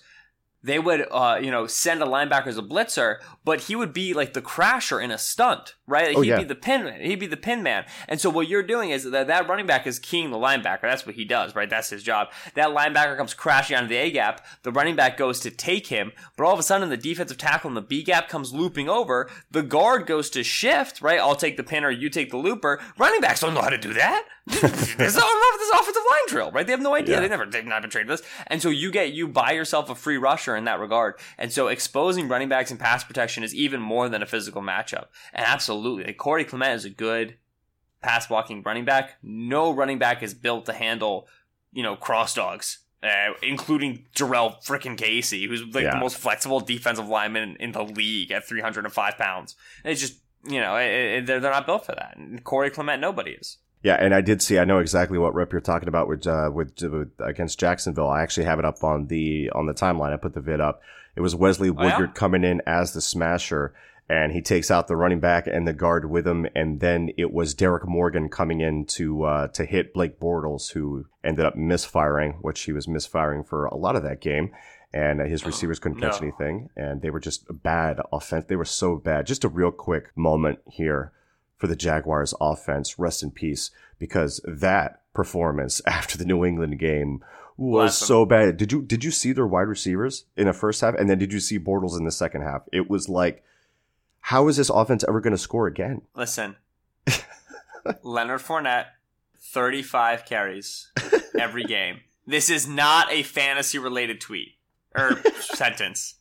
[0.62, 4.12] They would, uh, you know, send a linebacker as a blitzer, but he would be
[4.12, 6.08] like the crasher in a stunt, right?
[6.08, 6.38] Like, Oh, he'd yeah.
[6.38, 7.84] be the pin, he'd be the pin man.
[8.08, 10.82] And so what you're doing is that that running back is keying the linebacker.
[10.82, 11.70] That's what he does, right?
[11.70, 12.28] That's his job.
[12.54, 14.44] That linebacker comes crashing onto the A gap.
[14.64, 17.68] The running back goes to take him, but all of a sudden the defensive tackle
[17.68, 19.30] in the B gap comes looping over.
[19.50, 21.20] The guard goes to shift, right?
[21.20, 22.80] I'll take the pinner, you take the looper.
[22.98, 24.24] Running backs don't know how to do that.
[24.60, 26.66] this is this offensive line drill, right?
[26.66, 27.16] They have no idea.
[27.16, 27.20] Yeah.
[27.20, 28.22] They never, they've not been trained this.
[28.46, 31.14] And so you get, you buy yourself a free rusher in that regard.
[31.36, 35.06] And so exposing running backs and pass protection is even more than a physical matchup.
[35.32, 37.36] And absolutely, like Corey Clement is a good
[38.02, 39.16] pass blocking running back.
[39.22, 41.26] No running back is built to handle,
[41.72, 42.78] you know, cross dogs.
[43.00, 45.92] Uh, including Jurrell frickin' Casey, who's like Yeah.
[45.94, 49.54] the most flexible defensive lineman in, in the league at 305 pounds.
[49.84, 52.16] It's just, you know, it, it, they're, they're not built for that.
[52.16, 53.58] And Corey Clement, nobody is.
[53.82, 54.58] Yeah, and I did see.
[54.58, 58.08] I know exactly what rep you're talking about with uh, with, with against Jacksonville.
[58.08, 60.12] I actually have it up on the on the timeline.
[60.12, 60.82] I put the vid up.
[61.14, 61.84] It was Wesley Oh, yeah?
[61.84, 63.74] Woodyard coming in as the smasher,
[64.08, 66.46] and he takes out the running back and the guard with him.
[66.56, 71.06] And then it was Derrick Morgan coming in to uh, to hit Blake Bortles, who
[71.22, 74.50] ended up misfiring, which he was misfiring for a lot of that game.
[74.92, 76.26] And uh, his receivers couldn't catch no.
[76.26, 78.46] anything, and they were just bad offense.
[78.48, 79.26] They were so bad.
[79.26, 81.12] Just a real quick moment here
[81.58, 82.98] for the Jaguars offense.
[82.98, 87.22] Rest in peace, because that performance after the New England game
[87.58, 88.56] was so bad.
[88.56, 91.32] Did you did you see their wide receivers in the first half, and then did
[91.32, 92.62] you see Bortles in the second half?
[92.72, 93.44] It was like,
[94.20, 96.02] how is this offense ever going to score again?
[96.14, 96.56] Listen,
[98.02, 98.86] Leonard Fournette
[99.38, 100.92] 35 carries
[101.38, 102.00] every game.
[102.26, 104.54] This is not a fantasy related tweet
[104.94, 106.14] or sentence.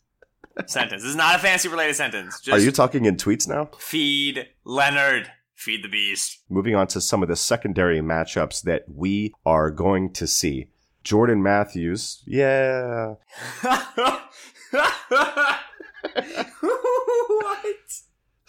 [0.66, 1.04] Sentence.
[1.04, 2.40] This is not a fantasy related sentence.
[2.42, 3.70] Just Are you talking in tweets now?
[3.80, 5.32] feed Leonard.
[5.56, 6.40] Feed the beast.
[6.50, 10.68] Moving on to some of the secondary matchups that we are going to see.
[11.04, 13.16] Jordan Matthews, yeah.
[13.62, 14.22] what?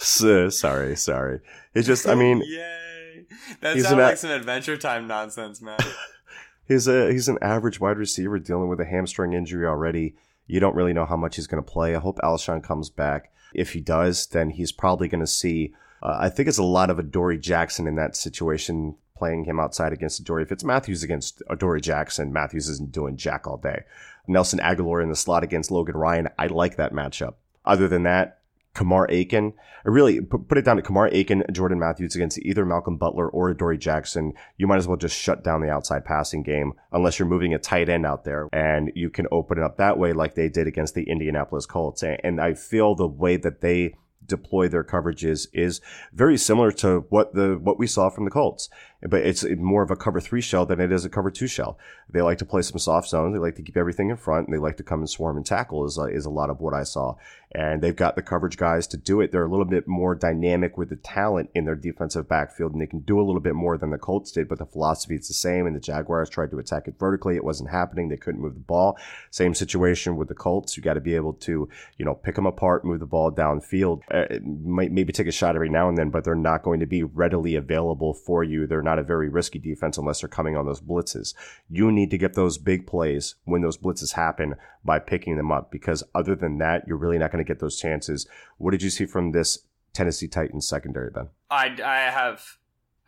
[0.00, 1.40] S- sorry, sorry.
[1.74, 3.26] It's just, I mean, Yay.
[3.60, 5.78] That sounds an a- like some Adventure Time nonsense, man.
[6.68, 10.14] he's a he's an average wide receiver dealing with a hamstring injury already.
[10.48, 11.94] You don't really know how much he's going to play.
[11.94, 13.32] I hope Alshon comes back.
[13.54, 15.74] If he does, then he's probably going to see.
[16.02, 19.92] Uh, I think it's a lot of Adoree Jackson in that situation, playing him outside
[19.92, 20.42] against Adoree.
[20.42, 23.84] If it's Matthews against Adoree Jackson, Matthews isn't doing jack all day.
[24.26, 27.34] Nelson Agholor in the slot against Logan Ryan, I like that matchup.
[27.64, 28.37] Other than that,
[28.78, 29.54] Kamar Aiken.
[29.84, 33.52] I really put it down to Kamar Aiken, Jordan Matthews against either Malcolm Butler or
[33.52, 34.34] Dory Jackson.
[34.56, 37.58] You might as well just shut down the outside passing game unless you're moving a
[37.58, 40.68] tight end out there and you can open it up that way like they did
[40.68, 42.04] against the Indianapolis Colts.
[42.04, 45.80] And I feel the way that they deploy their coverages is
[46.12, 48.68] very similar to what the what we saw from the Colts.
[49.02, 51.78] But it's more of a cover three shell than it is a cover two shell.
[52.10, 53.32] They like to play some soft zones.
[53.32, 55.46] They like to keep everything in front, and they like to come and swarm and
[55.46, 55.84] tackle.
[55.84, 57.14] Is uh, is a lot of what I saw.
[57.52, 59.32] And they've got the coverage guys to do it.
[59.32, 62.86] They're a little bit more dynamic with the talent in their defensive backfield, and they
[62.86, 64.48] can do a little bit more than the Colts did.
[64.48, 65.66] But the philosophy is the same.
[65.66, 67.36] And the Jaguars tried to attack it vertically.
[67.36, 68.08] It wasn't happening.
[68.08, 68.98] They couldn't move the ball.
[69.30, 70.76] Same situation with the Colts.
[70.76, 74.02] You got to be able to, you know, pick them apart, move the ball downfield.
[74.10, 77.02] Uh, maybe take a shot every now and then, but they're not going to be
[77.02, 78.66] readily available for you.
[78.66, 81.34] They're not a very risky defense unless they're coming on those blitzes.
[81.68, 85.70] You need to get those big plays when those blitzes happen by picking them up
[85.70, 88.26] because other than that, you're really not going to get those chances.
[88.56, 89.58] What did you see from this
[89.92, 91.28] Tennessee Titans secondary, Ben?
[91.50, 92.56] I, I have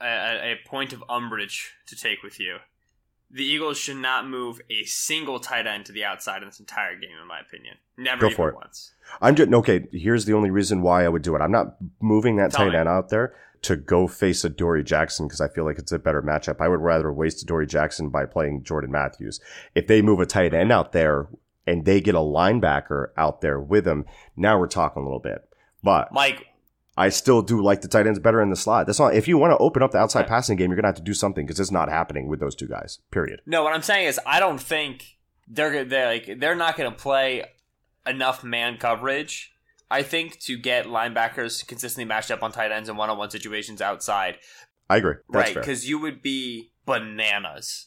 [0.02, 2.56] a, a point of umbrage to take with you.
[3.30, 6.96] The Eagles should not move a single tight end to the outside in this entire
[6.96, 7.76] game, in my opinion.
[7.96, 8.54] Never Go even for it.
[8.56, 8.92] once.
[9.22, 9.86] I'm just okay.
[9.92, 11.40] Here's the only reason why I would do it.
[11.40, 12.78] I'm not moving that Tell tight me.
[12.78, 16.22] end out there to go face Adoree Jackson because I feel like it's a better
[16.22, 16.60] matchup.
[16.60, 19.40] I would rather waste Adoree Jackson by playing Jordan Matthews.
[19.74, 21.28] If they move a tight end out there
[21.66, 25.46] and they get a linebacker out there with him, now we're talking a little bit.
[25.82, 26.46] But Mike,
[26.96, 28.86] I still do like the tight ends better in the slot.
[28.86, 30.96] That's not if you want to open up the outside passing game, you're gonna have
[30.96, 32.98] to do something because it's not happening with those two guys.
[33.10, 33.40] Period.
[33.46, 35.18] no, what I'm saying is I don't think
[35.48, 37.44] they're gonna- they're like they're not going to play
[38.06, 39.52] enough man coverage.
[39.90, 44.36] I think to get linebackers consistently matched up on tight ends in one-on-one situations outside,
[44.88, 45.14] I agree.
[45.30, 45.54] That's right?
[45.54, 47.86] Because you would be bananas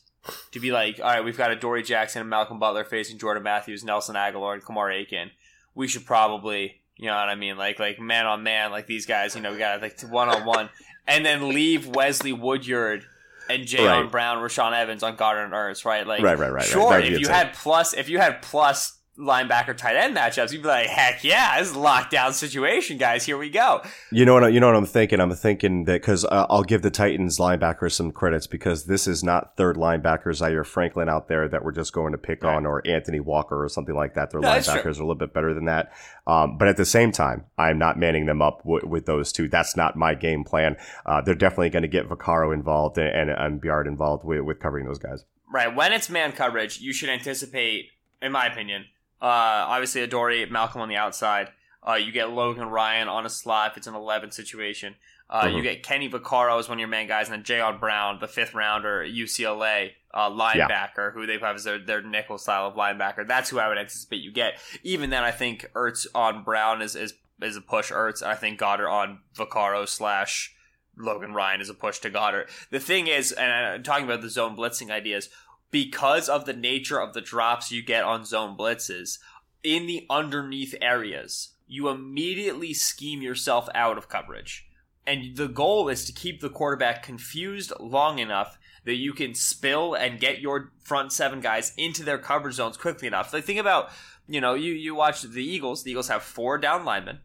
[0.52, 3.84] to be like, all right, we've got Adoree Jackson and Malcolm Butler facing Jordan Matthews,
[3.84, 5.32] Nelson Agholor, and Kamar Aiken.
[5.76, 9.06] We should probably, you know what I mean, like like man on man, like these
[9.06, 9.36] guys.
[9.36, 10.70] You know, we got like to one on one,
[11.08, 13.06] and then leave Wesley Woodyard
[13.50, 14.12] and Jayon Right.
[14.12, 16.08] Brown, Rashaan Evans on Goedert and Ertz, right?
[16.08, 16.66] Like, Right, right, right, right.
[16.66, 17.36] Sure, That'd if you insane.
[17.36, 21.60] had plus, if you had plus linebacker tight end matchups, you'd be like, heck yeah,
[21.60, 23.24] this is a lockdown situation, guys.
[23.26, 23.82] Here we go.
[24.12, 24.44] You know what?
[24.44, 25.20] I- You know what I'm thinking.
[25.20, 29.24] I'm thinking that because uh, I'll give the Titans linebackers some credits because this is
[29.24, 32.56] not third linebackers Zaire Franklin out there that we're just going to pick Right.
[32.56, 34.32] on or Anthony Walker or something like that.
[34.32, 35.92] Their No, linebackers are a little bit better than that.
[36.26, 39.48] Um, but at the same time, I'm not manning them up w- with those two.
[39.48, 40.76] That's not my game plan.
[41.06, 44.60] Uh, they're definitely going to get Vaccaro involved and, and, and Byard involved with, with
[44.60, 45.26] covering those guys.
[45.54, 45.74] Right.
[45.76, 47.90] When it's man coverage, you should anticipate,
[48.22, 48.86] in my opinion,
[49.24, 51.50] uh, obviously Adore, Malcolm on the outside.
[51.88, 54.96] Uh, you get Logan Ryan on a slot if it's an 11 situation.
[55.30, 55.56] Uh, Mhm.
[55.58, 58.28] You get Kenny Vaccaro as one of your main guys, and then Jayon Brown, the
[58.28, 63.28] fifth rounder, UCLA uh, linebacker, who they've have as their, their nickel style of linebacker.
[63.28, 64.60] That's who I would anticipate you get.
[64.84, 68.22] Even then, I think Ertz on Brown is is, is a push Ertz.
[68.22, 70.54] I think Goedert on Vaccaro slash
[70.96, 72.48] Logan Ryan is a push to Goedert.
[72.70, 75.30] The thing is, and I'm talking about the zone blitzing ideas,
[75.74, 79.18] because of the nature of the drops you get on zone blitzes,
[79.64, 84.68] in the underneath areas, you immediately scheme yourself out of coverage.
[85.08, 89.96] And the goal is to keep the quarterback confused long enough that you can spill
[89.96, 93.34] and get your front seven guys into their coverage zones quickly enough.
[93.34, 93.90] Like think about,
[94.28, 95.84] you know, you, you watch the Eagles.
[95.84, 97.20] The Eagles have four down linemen.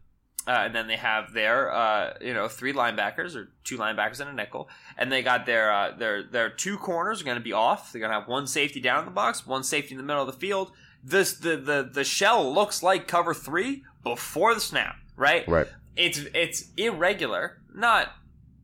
[0.49, 4.31] Uh, and then they have their, uh, you know, three linebackers or two linebackers and
[4.31, 7.53] a nickel, and they got their uh, their their two corners are going to be
[7.53, 7.93] off.
[7.93, 10.23] They're going to have one safety down in the box, one safety in the middle
[10.23, 10.71] of the field.
[11.03, 15.47] This the the the shell looks like cover three before the snap, right?
[15.47, 15.67] Right.
[15.95, 18.11] It's it's irregular, not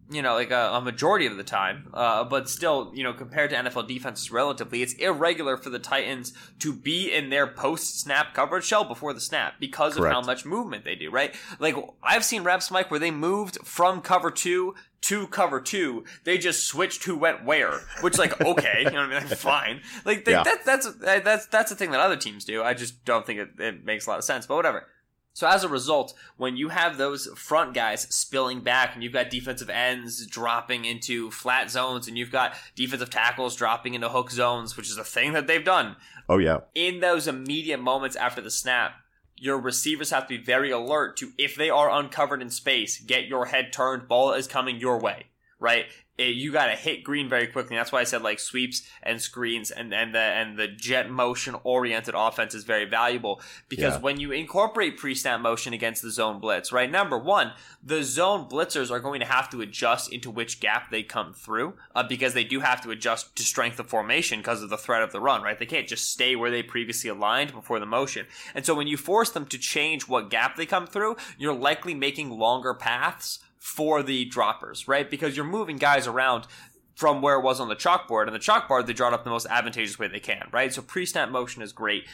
[0.09, 1.89] you know, like a, a majority of the time.
[1.93, 6.33] Uh, but still, you know, compared to NFL defenses relatively, it's irregular for the Titans
[6.59, 10.15] to be in their post snap coverage shell before the snap because Correct.
[10.15, 11.33] of how much movement they do, right?
[11.59, 16.35] Like, I've seen reps, Mike, where they moved from cover two to cover two, they
[16.37, 19.29] just switched who went where, which like okay, you know what I mean?
[19.29, 20.43] Like, fine, like they, Yeah.
[20.43, 22.63] that, that's that's that's the thing that other teams do.
[22.63, 24.87] I just don't think it, it makes a lot of sense, but whatever.
[25.35, 29.29] So as a result, when you have those front guys spilling back and you've got
[29.29, 34.77] defensive ends dropping into flat zones and you've got defensive tackles dropping into hook zones,
[34.77, 35.97] which is a thing that they've done,
[36.29, 38.93] Oh yeah, in those immediate moments after the snap,
[39.35, 43.27] your receivers have to be very alert to if they are uncovered in space, get
[43.27, 45.25] your head turned, ball is coming your way,
[45.59, 45.87] right?
[46.17, 47.75] It- you got to hit green very quickly.
[47.75, 51.55] That's why I said like sweeps and screens and, and the and the jet motion
[51.63, 53.99] oriented offense is very valuable because Yeah.
[54.01, 56.89] when you incorporate pre snap motion against the zone blitz, right?
[56.89, 57.51] Number one,
[57.83, 61.73] the zone blitzers are going to have to adjust into which gap they come through
[61.93, 65.03] uh, because they do have to adjust to strength of formation because of the threat
[65.03, 65.59] of the run, right?
[65.59, 68.25] They can't just stay where they previously aligned before the motion.
[68.53, 71.93] And so when you force them to change what gap they come through, you're likely
[71.93, 75.09] making longer paths for the droppers, right?
[75.09, 76.45] Because you're moving guys around
[76.93, 78.27] from where it was on the chalkboard.
[78.27, 80.71] And the chalkboard, they draw it up the most advantageous way they can, right?
[80.71, 82.05] So pre-snap motion is great.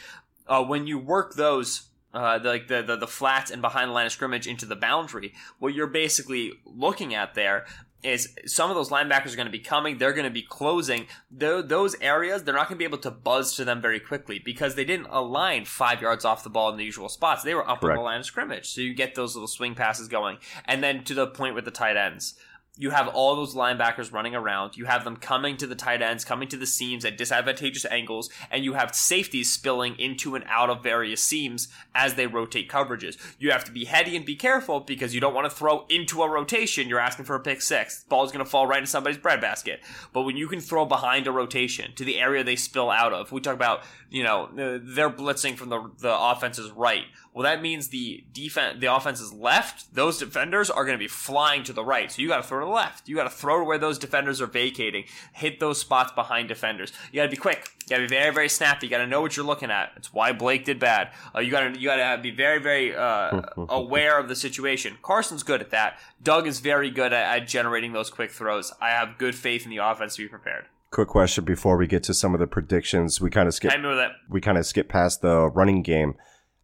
[0.46, 4.06] Uh, when you work those, uh, like the, the the flats and behind the line
[4.06, 7.66] of scrimmage into the boundary, what you're basically looking at there
[8.02, 9.98] is some of those linebackers are going to be coming.
[9.98, 11.06] They're going to be closing.
[11.30, 14.38] Tho- those areas, they're not going to be able to buzz to them very quickly
[14.38, 17.42] because they didn't align five yards off the ball in the usual spots.
[17.42, 18.68] They were up on the line of scrimmage.
[18.70, 20.38] So you get those little swing passes going.
[20.64, 22.34] And then to the point with the tight ends.
[22.78, 24.78] You have all those linebackers running around.
[24.78, 28.30] You have them coming to the tight ends, coming to the seams at disadvantageous angles,
[28.50, 33.18] and you have safeties spilling into and out of various seams as they rotate coverages.
[33.38, 36.22] You have to be heady and be careful because you don't want to throw into
[36.22, 36.88] a rotation.
[36.88, 38.04] You're asking for a pick six.
[38.04, 39.80] The ball's going to fall right in somebody's breadbasket.
[40.14, 43.32] But when you can throw behind a rotation to the area they spill out of,
[43.32, 47.04] we talk about, you know, they're blitzing from the, the offense's right.
[47.34, 51.64] Well, that means the defense, the offense's left, those defenders are going to be flying
[51.64, 52.12] to the right.
[52.12, 53.08] So you got to throw to the left.
[53.08, 55.04] You got to throw to where those defenders are vacating.
[55.32, 56.92] Hit those spots behind defenders.
[57.10, 57.70] You got to be quick.
[57.84, 58.86] You got to be very, very snappy.
[58.86, 59.92] You got to know what you're looking at.
[59.96, 61.10] It's why Blake did bad.
[61.34, 63.40] Uh, you got to, you got to be very, very uh,
[63.70, 64.98] aware of the situation.
[65.00, 65.98] Carson's good at that.
[66.22, 68.74] Doug is very good at, at generating those quick throws.
[68.78, 70.66] I have good faith in the offense to be prepared.
[70.90, 73.22] quick question before we get to some of the predictions.
[73.22, 74.10] We kind of skip Hit me with it.
[74.28, 76.14] we kind of skip past the running game.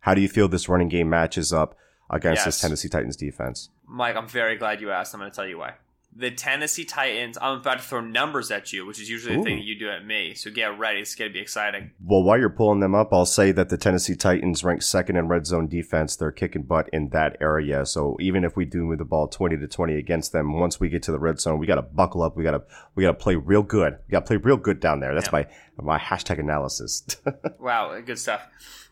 [0.00, 1.76] How do you feel this running game matches up
[2.10, 3.70] against this Tennessee Titans defense?
[3.86, 5.14] Mike, I'm very glad you asked.
[5.14, 5.74] I'm going to tell you why.
[6.18, 9.58] The Tennessee Titans, I'm about to throw numbers at you, which is usually the thing
[9.58, 10.34] that you do at me.
[10.34, 10.98] So get ready.
[10.98, 11.92] It's going to be exciting.
[12.02, 15.28] Well, while you're pulling them up, I'll say that the Tennessee Titans rank second in
[15.28, 16.16] red zone defense.
[16.16, 17.86] They're kicking butt in that area.
[17.86, 20.88] So even if we do move the ball 20 to 20 against them, once we
[20.88, 22.36] get to the red zone, we got to buckle up.
[22.36, 22.62] We got to
[22.96, 23.98] we got to play real good.
[24.08, 25.14] We got to play real good down there.
[25.14, 25.44] That's Yeah.
[25.78, 27.06] my my hashtag analysis.
[27.60, 28.42] Wow, good stuff.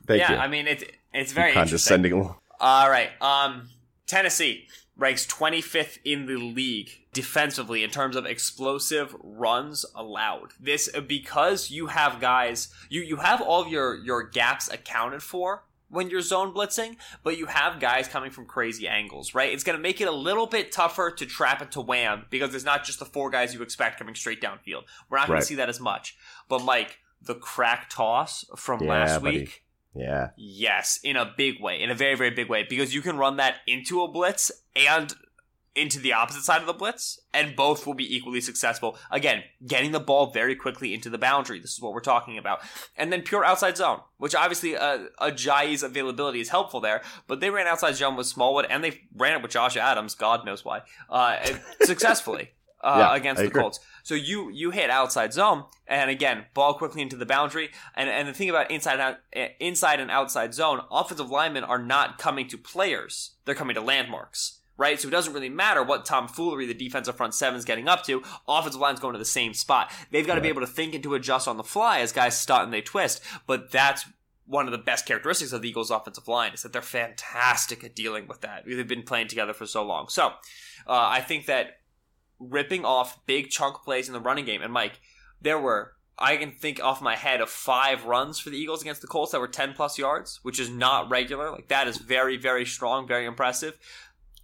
[0.06, 0.38] Thank yeah, you.
[0.38, 2.12] I mean, it's it's very condescending.
[2.60, 3.10] All right.
[3.20, 3.70] Um,
[4.06, 10.52] Tennessee ranks 25th in the league defensively in terms of explosive runs allowed.
[10.60, 15.22] This uh, because you have guys, you you have all of your your gaps accounted
[15.22, 19.52] for when you're zone blitzing, but you have guys coming from crazy angles, right?
[19.52, 22.54] It's going to make it a little bit tougher to trap and to wham because
[22.54, 24.82] it's not just the four guys you expect coming straight downfield.
[25.08, 25.40] We're not going Right.
[25.40, 26.16] to see that as much.
[26.48, 29.38] But Mike, the crack toss from Yeah, last buddy.
[29.40, 29.62] week.
[29.96, 30.30] Yeah.
[30.36, 33.36] Yes, in a big way, in a very, very big way, because you can run
[33.36, 35.14] that into a blitz and
[35.76, 38.96] into the opposite side of the blitz, and both will be equally successful.
[39.10, 41.60] Again, getting the ball very quickly into the boundary.
[41.60, 42.60] This is what we're talking about.
[42.96, 47.50] And then pure outside zone, which obviously uh, Ajayi's availability is helpful there, but they
[47.50, 50.80] ran outside zone with Smallwood, and they ran it with Josh Adams, God knows why,
[51.10, 51.36] uh,
[51.82, 52.52] successfully.
[52.82, 53.62] Uh, Yeah, against I the agree.
[53.62, 53.80] Colts.
[54.02, 57.70] So you you hit outside zone, and again, ball quickly into the boundary.
[57.94, 61.64] And and the thing about inside and out, eh, inside and outside zone, offensive linemen
[61.64, 64.60] are not coming to players; they're coming to landmarks.
[64.78, 68.04] Right, so it doesn't really matter what tomfoolery the defensive front seven is getting up
[68.04, 68.22] to.
[68.46, 69.90] Offensive line's going to the same spot.
[70.10, 72.38] They've got to be able to think and to adjust on the fly as guys
[72.38, 73.22] stunt and they twist.
[73.46, 74.04] But that's
[74.44, 77.96] one of the best characteristics of the Eagles' offensive line is that they're fantastic at
[77.96, 78.64] dealing with that.
[78.66, 80.08] They've been playing together for so long.
[80.08, 80.32] So uh,
[80.86, 81.78] I think that
[82.38, 84.62] ripping off big chunk plays in the running game.
[84.62, 85.00] And Mike,
[85.40, 89.02] there were I can think off my head of five runs for the Eagles against
[89.02, 91.50] the Colts that were ten plus yards, which is not regular.
[91.50, 93.78] Like that is very very strong, very impressive.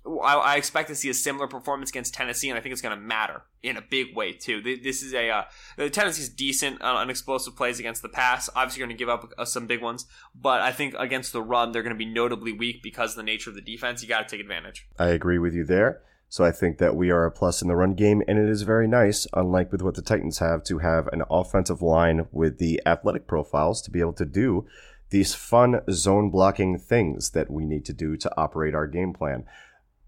[0.05, 2.97] I, I expect to see a similar performance against Tennessee, and I think it's going
[2.97, 4.61] to matter in a big way too.
[4.61, 5.45] This is a uh,
[5.91, 8.51] Tennessee's decent on, on explosive plays against the pass.
[8.57, 11.73] Obviously, going to give up uh, some big ones, but I think against the run,
[11.73, 14.03] they're going to be notably weak because of the nature of the defense.
[14.03, 14.89] You got to take advantage.
[14.99, 16.03] I agree with you there.
[16.33, 18.63] So I think that we are a plus in the run game, and it is
[18.63, 22.81] very nice, unlike with what the Titans have, to have an offensive line with the
[22.87, 24.65] athletic profiles to be able to do
[25.11, 29.45] these fun zone blocking things that we need to do to operate our game plan.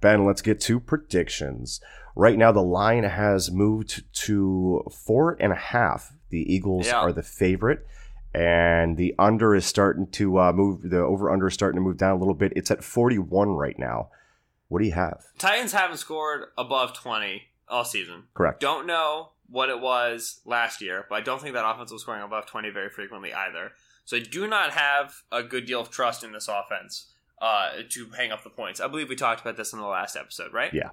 [0.01, 1.79] Ben, let's get to predictions.
[2.16, 6.14] Right now, the line has moved to four and a half.
[6.31, 7.01] The Eagles Yeah.
[7.01, 7.87] are the favorite,
[8.33, 10.89] and the under is starting to uh, move.
[10.89, 12.55] The over under is starting to move down a little bit.
[12.57, 14.09] It's at 41 right now.
[14.68, 15.24] What do you have?
[15.38, 18.24] Titans haven't scored above 20 all season.
[18.34, 18.60] Correct.
[18.60, 22.22] Don't know what it was last year, but I don't think that offense was scoring
[22.22, 23.72] above 20 very frequently either.
[24.04, 28.10] So I do not have a good deal of trust in this offense uh, to
[28.16, 28.80] hang up the points.
[28.80, 30.72] I believe we talked about this in the last episode, right?
[30.72, 30.90] Yeah.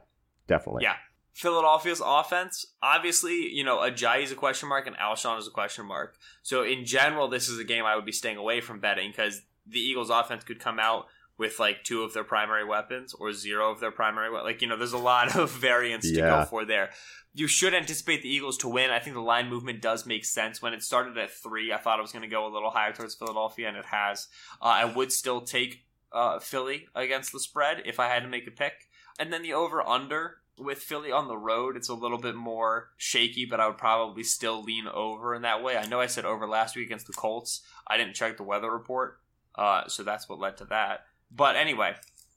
[0.47, 0.83] Definitely.
[0.83, 0.95] Yeah.
[1.33, 5.85] Philadelphia's offense, obviously, you know, Ajayi is a question mark and Alshon is a question
[5.85, 6.17] mark.
[6.43, 9.41] So in general, this is a game I would be staying away from betting because
[9.65, 11.05] the Eagles' offense could come out
[11.41, 14.45] with like two of their primary weapons or zero of their primary weapons.
[14.45, 16.29] Like, you know, there's a lot of variance to Yeah.
[16.41, 16.91] go for there.
[17.33, 18.91] You should anticipate the Eagles to win.
[18.91, 20.61] I think the line movement does make sense.
[20.61, 22.93] When it started at three, I thought it was going to go a little higher
[22.93, 24.27] towards Philadelphia, and it has.
[24.61, 25.83] Uh, I would still take
[26.13, 28.73] uh, Philly against the spread if I had to make a pick.
[29.19, 32.89] And then the over under with Philly on the road, it's a little bit more
[32.97, 35.77] shaky, but I would probably still lean over in that way.
[35.77, 37.61] I know I said over last week against the Colts.
[37.87, 39.19] I didn't check the weather report,
[39.55, 41.05] uh, so that's what led to that.
[41.33, 41.95] But anyway,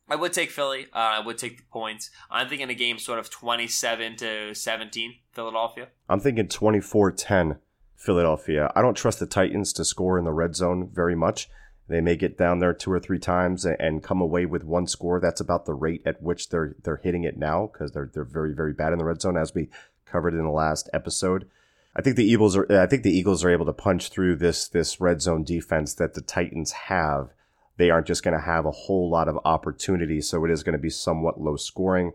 [0.08, 0.86] I would take Philly.
[0.92, 2.10] Uh, I would take the points.
[2.30, 5.88] I'm thinking a game sort of 27 to 17, Philadelphia.
[6.08, 7.58] I'm thinking 24 10
[7.96, 8.70] Philadelphia.
[8.76, 11.48] I don't trust the Titans to score in the red zone very much.
[11.88, 15.20] They may get down there two or three times and come away with one score.
[15.20, 18.54] That's about the rate at which they're they're hitting it now because they're they're very
[18.54, 19.68] very bad in the red zone, as we
[20.06, 21.46] covered in the last episode.
[21.94, 22.66] I think the Eagles are.
[22.72, 26.14] I think the Eagles are able to punch through this this red zone defense that
[26.14, 27.34] the Titans have.
[27.76, 30.74] They aren't just going to have a whole lot of opportunity, so it is going
[30.74, 32.12] to be somewhat low scoring.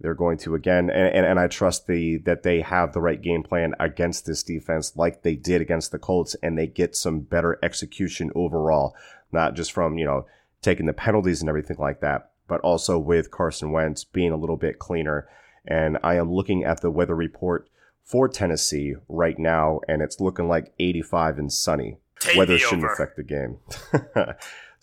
[0.00, 3.20] They're going to again, and, and, and I trust the that they have the right
[3.20, 7.20] game plan against this defense, like they did against the Colts, and they get some
[7.20, 8.96] better execution overall,
[9.30, 10.26] not just from you know
[10.62, 14.56] taking the penalties and everything like that, but also with Carson Wentz being a little
[14.56, 15.28] bit cleaner.
[15.66, 17.68] And I am looking at the weather report
[18.02, 21.98] for Tennessee right now, and it's looking like 85 and sunny.
[22.20, 22.92] Take Weather shouldn't over.
[22.92, 23.58] affect the game.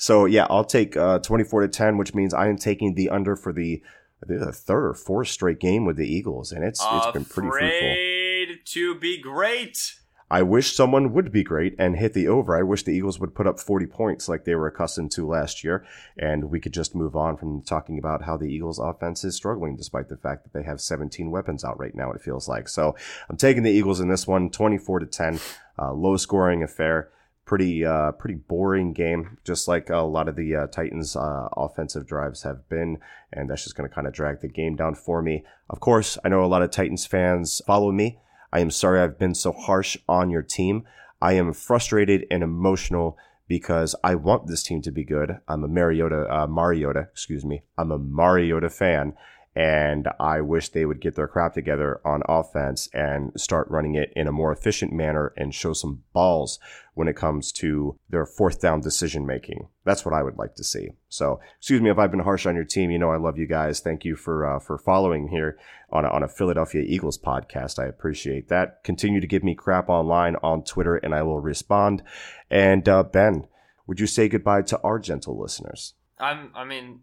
[0.02, 3.36] so yeah, I'll take uh, 24 to 10, which means I am taking the under
[3.36, 3.84] for the
[4.26, 7.68] the third or fourth straight game with the Eagles, and it's it's been pretty fruitful.
[7.68, 9.99] Afraid to be great.
[10.32, 12.58] I wish someone would be great and hit the over.
[12.58, 15.64] I wish the Eagles would put up 40 points like they were accustomed to last
[15.64, 15.86] year,
[16.18, 19.76] and we could just move on from talking about how the Eagles offense is struggling
[19.76, 22.70] despite the fact that they have 17 weapons out right now, it feels like.
[22.70, 22.95] So
[23.30, 25.39] I'm taking the Eagles in this one, 24 to 10,
[25.78, 27.10] uh, low scoring affair.
[27.52, 32.08] Pretty, uh, pretty boring game, just like a lot of the uh, Titans' uh, offensive
[32.08, 32.97] drives have been,
[33.34, 35.43] and that's just going to kind of drag the game down for me.
[35.70, 38.20] Of course, I know a lot of Titans fans follow me.
[38.54, 40.86] I am sorry I've been so harsh on your team.
[41.22, 43.18] I am frustrated and emotional
[43.49, 45.39] because I want this team to be good.
[45.49, 47.64] I'm a Mariota, uh, Mariota, excuse me.
[47.78, 49.14] I'm a Mariota fan,
[49.56, 54.14] and I wish they would get their crap together on offense and start running it
[54.16, 56.58] in a more efficient manner and show some balls
[56.93, 59.68] when it comes to their fourth down decision making.
[59.84, 60.91] That's what I would like to see.
[61.10, 62.91] So, excuse me if I've been harsh on your team.
[62.91, 63.82] You know I love you guys.
[63.82, 65.58] Thank you for uh, for following here
[65.91, 67.78] on a, on a Philadelphia Eagles podcast.
[67.78, 68.84] I appreciate that.
[68.84, 72.04] Continue to give me crap online on Twitter, and I will respond.
[72.49, 73.47] And uh, Ben,
[73.86, 75.95] would you say goodbye to our gentle listeners?
[76.20, 76.52] I'm.
[76.56, 77.02] I mean,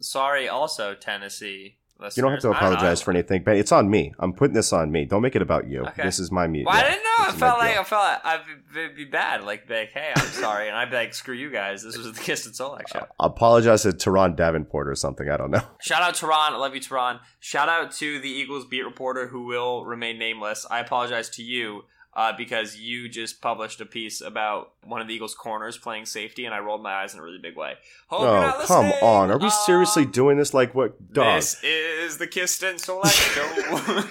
[0.00, 0.48] sorry.
[0.48, 1.78] Also, Tennessee.
[2.00, 2.16] Listeners.
[2.16, 4.14] You don't have to apologize for anything, but It's on me.
[4.20, 5.04] I'm putting this on me.
[5.04, 5.82] Don't make it about you.
[5.84, 6.04] Okay.
[6.04, 6.66] This is my media.
[6.66, 7.08] Well, I didn't know.
[7.18, 7.80] I This is my felt like deal.
[7.80, 9.44] I felt like I'd be, bad.
[9.44, 11.82] Like, like, hey, I'm sorry, and I'd be like, screw you guys.
[11.82, 13.06] This was the Kist and Solak show.
[13.18, 15.28] I apologize to Teron Davenport or something.
[15.28, 15.62] I don't know.
[15.80, 16.52] Shout out Tehran.
[16.52, 17.18] I love you, Tehran.
[17.40, 20.66] Shout out to the Eagles beat reporter who will remain nameless.
[20.70, 21.82] I apologize to you
[22.18, 26.44] uh, because you just published a piece about one of the Eagles' corners playing safety,
[26.46, 27.74] and I rolled my eyes in a really big way.
[28.08, 28.28] Hope you're
[28.62, 29.30] Oh, come on.
[29.30, 30.52] Are we seriously Um, doing this?
[30.52, 31.12] Like what?
[31.12, 31.36] Dog.
[31.36, 34.02] This is the Kist and Solak show.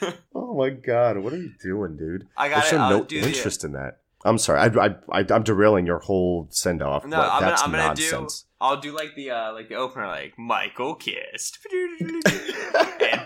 [0.34, 2.26] Oh my god, what are you doing, dude?
[2.36, 2.76] I got There's it.
[2.78, 3.98] no do the- interest in that.
[4.24, 4.58] I'm sorry.
[4.60, 7.04] I, I, I, I'm derailing your whole send off.
[7.06, 8.42] No, I'm gonna, that's I'm gonna nonsense.
[8.42, 8.46] do.
[8.60, 12.22] I'll do like the uh, like the opener, like Michael Kist and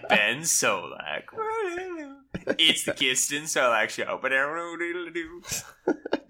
[0.09, 1.23] Ben Solak.
[2.59, 4.33] It's the Kist and Solak show, but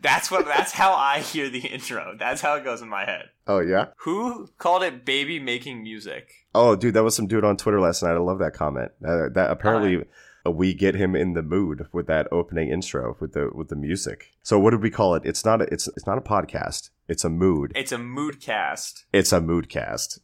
[0.00, 0.46] that's what.
[0.46, 2.16] That's how I hear the intro.
[2.18, 3.30] That's how it goes in my head.
[3.46, 3.86] Oh yeah.
[3.98, 6.46] Who called it "baby making music"?
[6.54, 8.12] Oh, dude, that was some dude on Twitter last night.
[8.12, 8.92] I love that comment.
[9.04, 10.04] Uh, that apparently
[10.46, 13.76] uh, we get him in the mood with that opening intro with the with the
[13.76, 14.32] music.
[14.42, 15.22] So what did we call it?
[15.24, 16.90] It's not a, it's it's not a podcast.
[17.08, 17.72] It's a mood.
[17.74, 19.04] It's a mood cast.
[19.12, 20.20] It's a mood cast.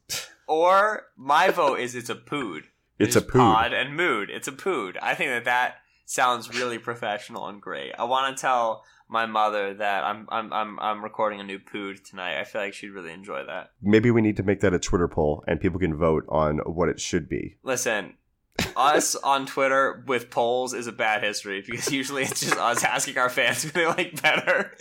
[0.49, 2.65] or my vote is it's a pood.
[2.99, 3.41] It's There's a pood.
[3.41, 4.31] Pod and mood.
[4.31, 4.97] It's a pood.
[5.03, 5.75] I think that that
[6.07, 7.93] sounds really professional and great.
[7.99, 12.05] I want to tell my mother that I'm I'm I'm I'm recording a new pood
[12.05, 12.41] tonight.
[12.41, 13.73] I feel like she'd really enjoy that.
[13.83, 16.89] Maybe we need to make that a Twitter poll and people can vote on what
[16.89, 17.57] it should be.
[17.63, 18.15] Listen,
[18.77, 23.19] us on Twitter with polls is a bad history because usually it's just us asking
[23.19, 24.73] our fans who they like better.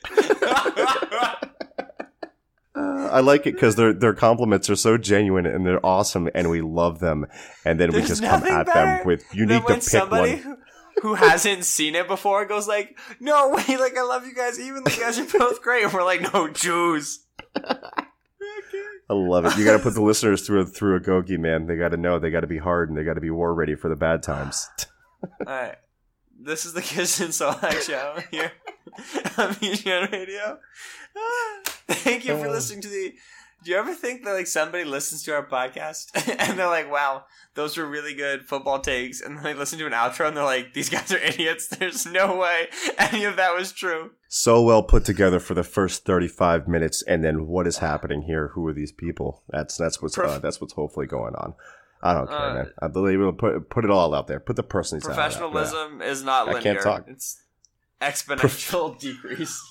[2.77, 6.49] Uh, I like it because their their compliments are so genuine and they're awesome and
[6.49, 7.25] we love them.
[7.63, 10.57] And then we just come at them with you need to pick somebody one.
[11.01, 13.77] Who, hasn't seen it before goes like, "No way!
[13.77, 14.59] Like I love you guys.
[14.59, 17.25] Even the guys are both great." And we're like, "No, Jews."
[19.07, 19.57] I love it.
[19.57, 21.67] You got to put the listeners through a, through a gogi, man.
[21.67, 22.17] They got to know.
[22.17, 24.23] They got to be hard and they got to be war ready for the bad
[24.23, 24.67] times.
[25.23, 25.75] All right.
[26.39, 28.51] This is the Kist and Solak show here
[29.37, 30.59] on BGN Radio.
[31.87, 33.13] Thank you for listening to the.
[33.63, 37.25] Do you ever think that like somebody listens to our podcast and they're like, "Wow,
[37.55, 40.43] those were really good football takes," and then they listen to an outro and they're
[40.43, 41.67] like, "These guys are idiots.
[41.67, 42.67] There's no way
[42.99, 47.23] any of that was true." so well put together for the first 35 minutes and
[47.23, 50.73] then what is happening here who are these people that's that's what's uh, that's what's
[50.73, 51.53] hopefully going on
[52.03, 54.57] i don't care Uh, man i believe we'll put put it all out there put
[54.57, 54.99] the out there.
[54.99, 56.59] Professionalism is not linear.
[56.59, 57.05] I can't talk.
[57.07, 57.41] It's
[58.01, 59.61] exponential decrease.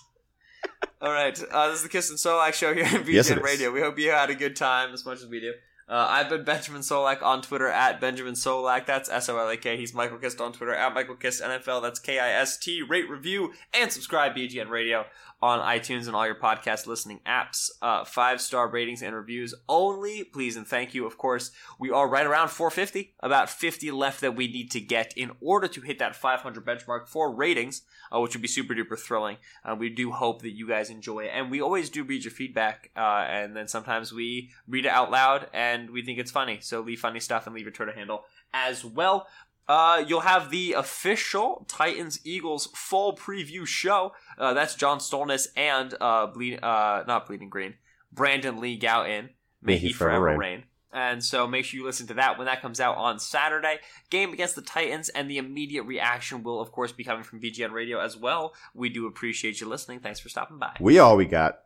[1.01, 3.31] All right, uh, this is the Kist and Solak show here on BGN Yes.
[3.31, 3.71] Radio.
[3.71, 5.53] We hope you had a good time as much as we do.
[5.87, 8.87] Uh, I've been Benjamin Solak on Twitter at Benjamin Solak.
[8.87, 9.77] That's S O L A K.
[9.77, 11.83] He's Michael Kist on Twitter at Michael Kist NFL.
[11.83, 12.81] That's K I S T.
[12.81, 15.05] Rate, review, and subscribe BGN Radio
[15.45, 17.69] on iTunes and all your podcast listening apps.
[17.83, 20.25] Uh, five star ratings and reviews only.
[20.25, 21.07] Please and thank you.
[21.07, 23.13] Of course, we are right around 450.
[23.21, 27.09] About 50 left that we need to get in order to hit that 500 benchmark
[27.09, 29.37] for ratings, uh, which would be super duper thrilling.
[29.63, 32.31] Uh, we do hope that you guys enjoy it, and we always do read your
[32.31, 36.59] feedback, uh, and then sometimes we read it out loud, and we think it's funny.
[36.63, 38.25] So leave funny stuff and leave your Twitter handle
[38.55, 39.27] as well.
[39.67, 44.13] Uh, you'll have the official Titans Eagles full preview show.
[44.39, 46.27] Uh, that's John Stolnis and uh,
[46.63, 47.75] uh, not Bleeding Green,
[48.13, 49.31] Brandon Lee Gowton.
[49.63, 50.65] May he forever reign.
[50.93, 53.79] And so make sure you listen to that when that comes out on Saturday.
[54.11, 57.73] Game against the Titans, and the immediate reaction will, of course, be coming from BGN
[57.73, 58.55] Radio as well.
[58.75, 59.99] We do appreciate you listening.
[60.01, 60.77] Thanks for stopping by.
[60.79, 61.63] we all we got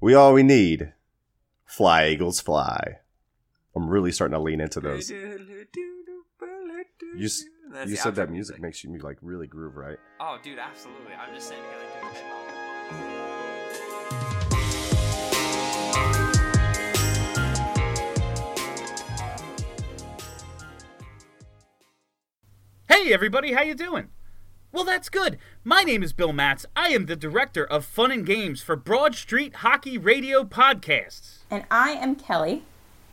[0.00, 0.92] we all we need
[1.66, 2.98] fly eagles fly
[3.74, 5.10] i'm really starting to lean into those
[7.16, 9.98] you, s- That's you the said that outro music makes you like really groove right
[10.20, 11.12] Oh, dude, absolutely.
[11.14, 11.62] I'm just saying.
[11.62, 13.26] you gotta do it.
[22.88, 24.08] Hey everybody, how you doing?
[24.72, 25.38] Well, that's good.
[25.64, 26.66] My name is Bill Matz.
[26.76, 31.38] I am the director of Fun and Games for Broad Street Hockey Radio Podcasts.
[31.50, 32.62] And I am Kelly,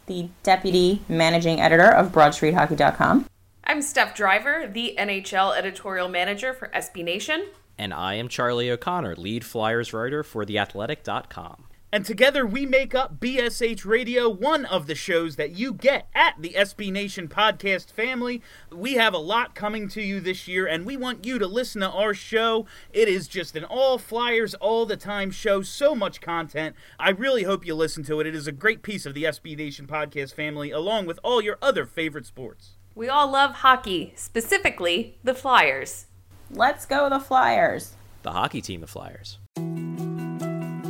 [0.08, 3.26] the deputy managing editor of BroadStreetHockey.com.
[3.66, 7.48] I'm Steph Driver, the NHL editorial manager for SB Nation.
[7.78, 11.64] And I am Charlie O'Connor, lead Flyers writer for TheAthletic.com.
[11.94, 16.36] And together we make up BSH Radio, one of the shows that you get at
[16.40, 18.42] the SB Nation podcast family.
[18.70, 21.82] We have a lot coming to you this year, and we want you to listen
[21.82, 22.66] to our show.
[22.92, 26.76] It is just an all Flyers, all the time show, so much content.
[27.00, 28.28] I really hope you listen to it.
[28.28, 31.60] It is a great piece of the SB Nation podcast family, along with all your
[31.62, 32.72] other favorite sports.
[32.96, 36.06] We all love hockey, specifically the Flyers.
[36.52, 37.96] Let's go, the Flyers!
[38.22, 39.40] The hockey team, the Flyers.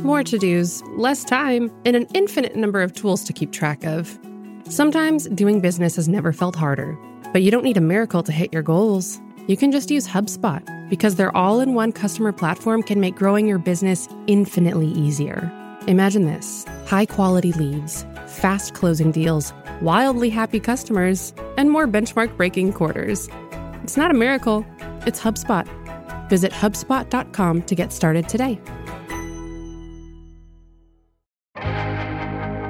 [0.04, 4.18] More to dos, less time, and an infinite number of tools to keep track of.
[4.68, 6.98] Sometimes doing business has never felt harder,
[7.32, 9.18] but you don't need a miracle to hit your goals.
[9.46, 13.48] You can just use HubSpot because their all in one customer platform can make growing
[13.48, 15.50] your business infinitely easier.
[15.86, 22.72] Imagine this high quality leads, fast closing deals, wildly happy customers, and more benchmark breaking
[22.72, 23.28] quarters.
[23.82, 24.66] It's not a miracle,
[25.06, 25.68] it's HubSpot.
[26.28, 28.58] Visit HubSpot.com to get started today.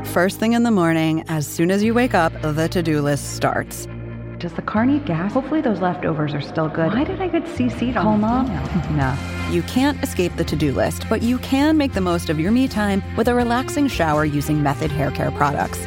[0.06, 3.34] First thing in the morning, as soon as you wake up, the to do list
[3.34, 3.88] starts.
[4.38, 5.32] Does the car need gas?
[5.32, 6.92] Hopefully those leftovers are still good.
[6.92, 8.46] Why did I get CC'd Call on mom?
[8.96, 9.16] No.
[9.50, 12.52] You can't escape the to do list, but you can make the most of your
[12.52, 15.86] me time with a relaxing shower using Method Hair Care products.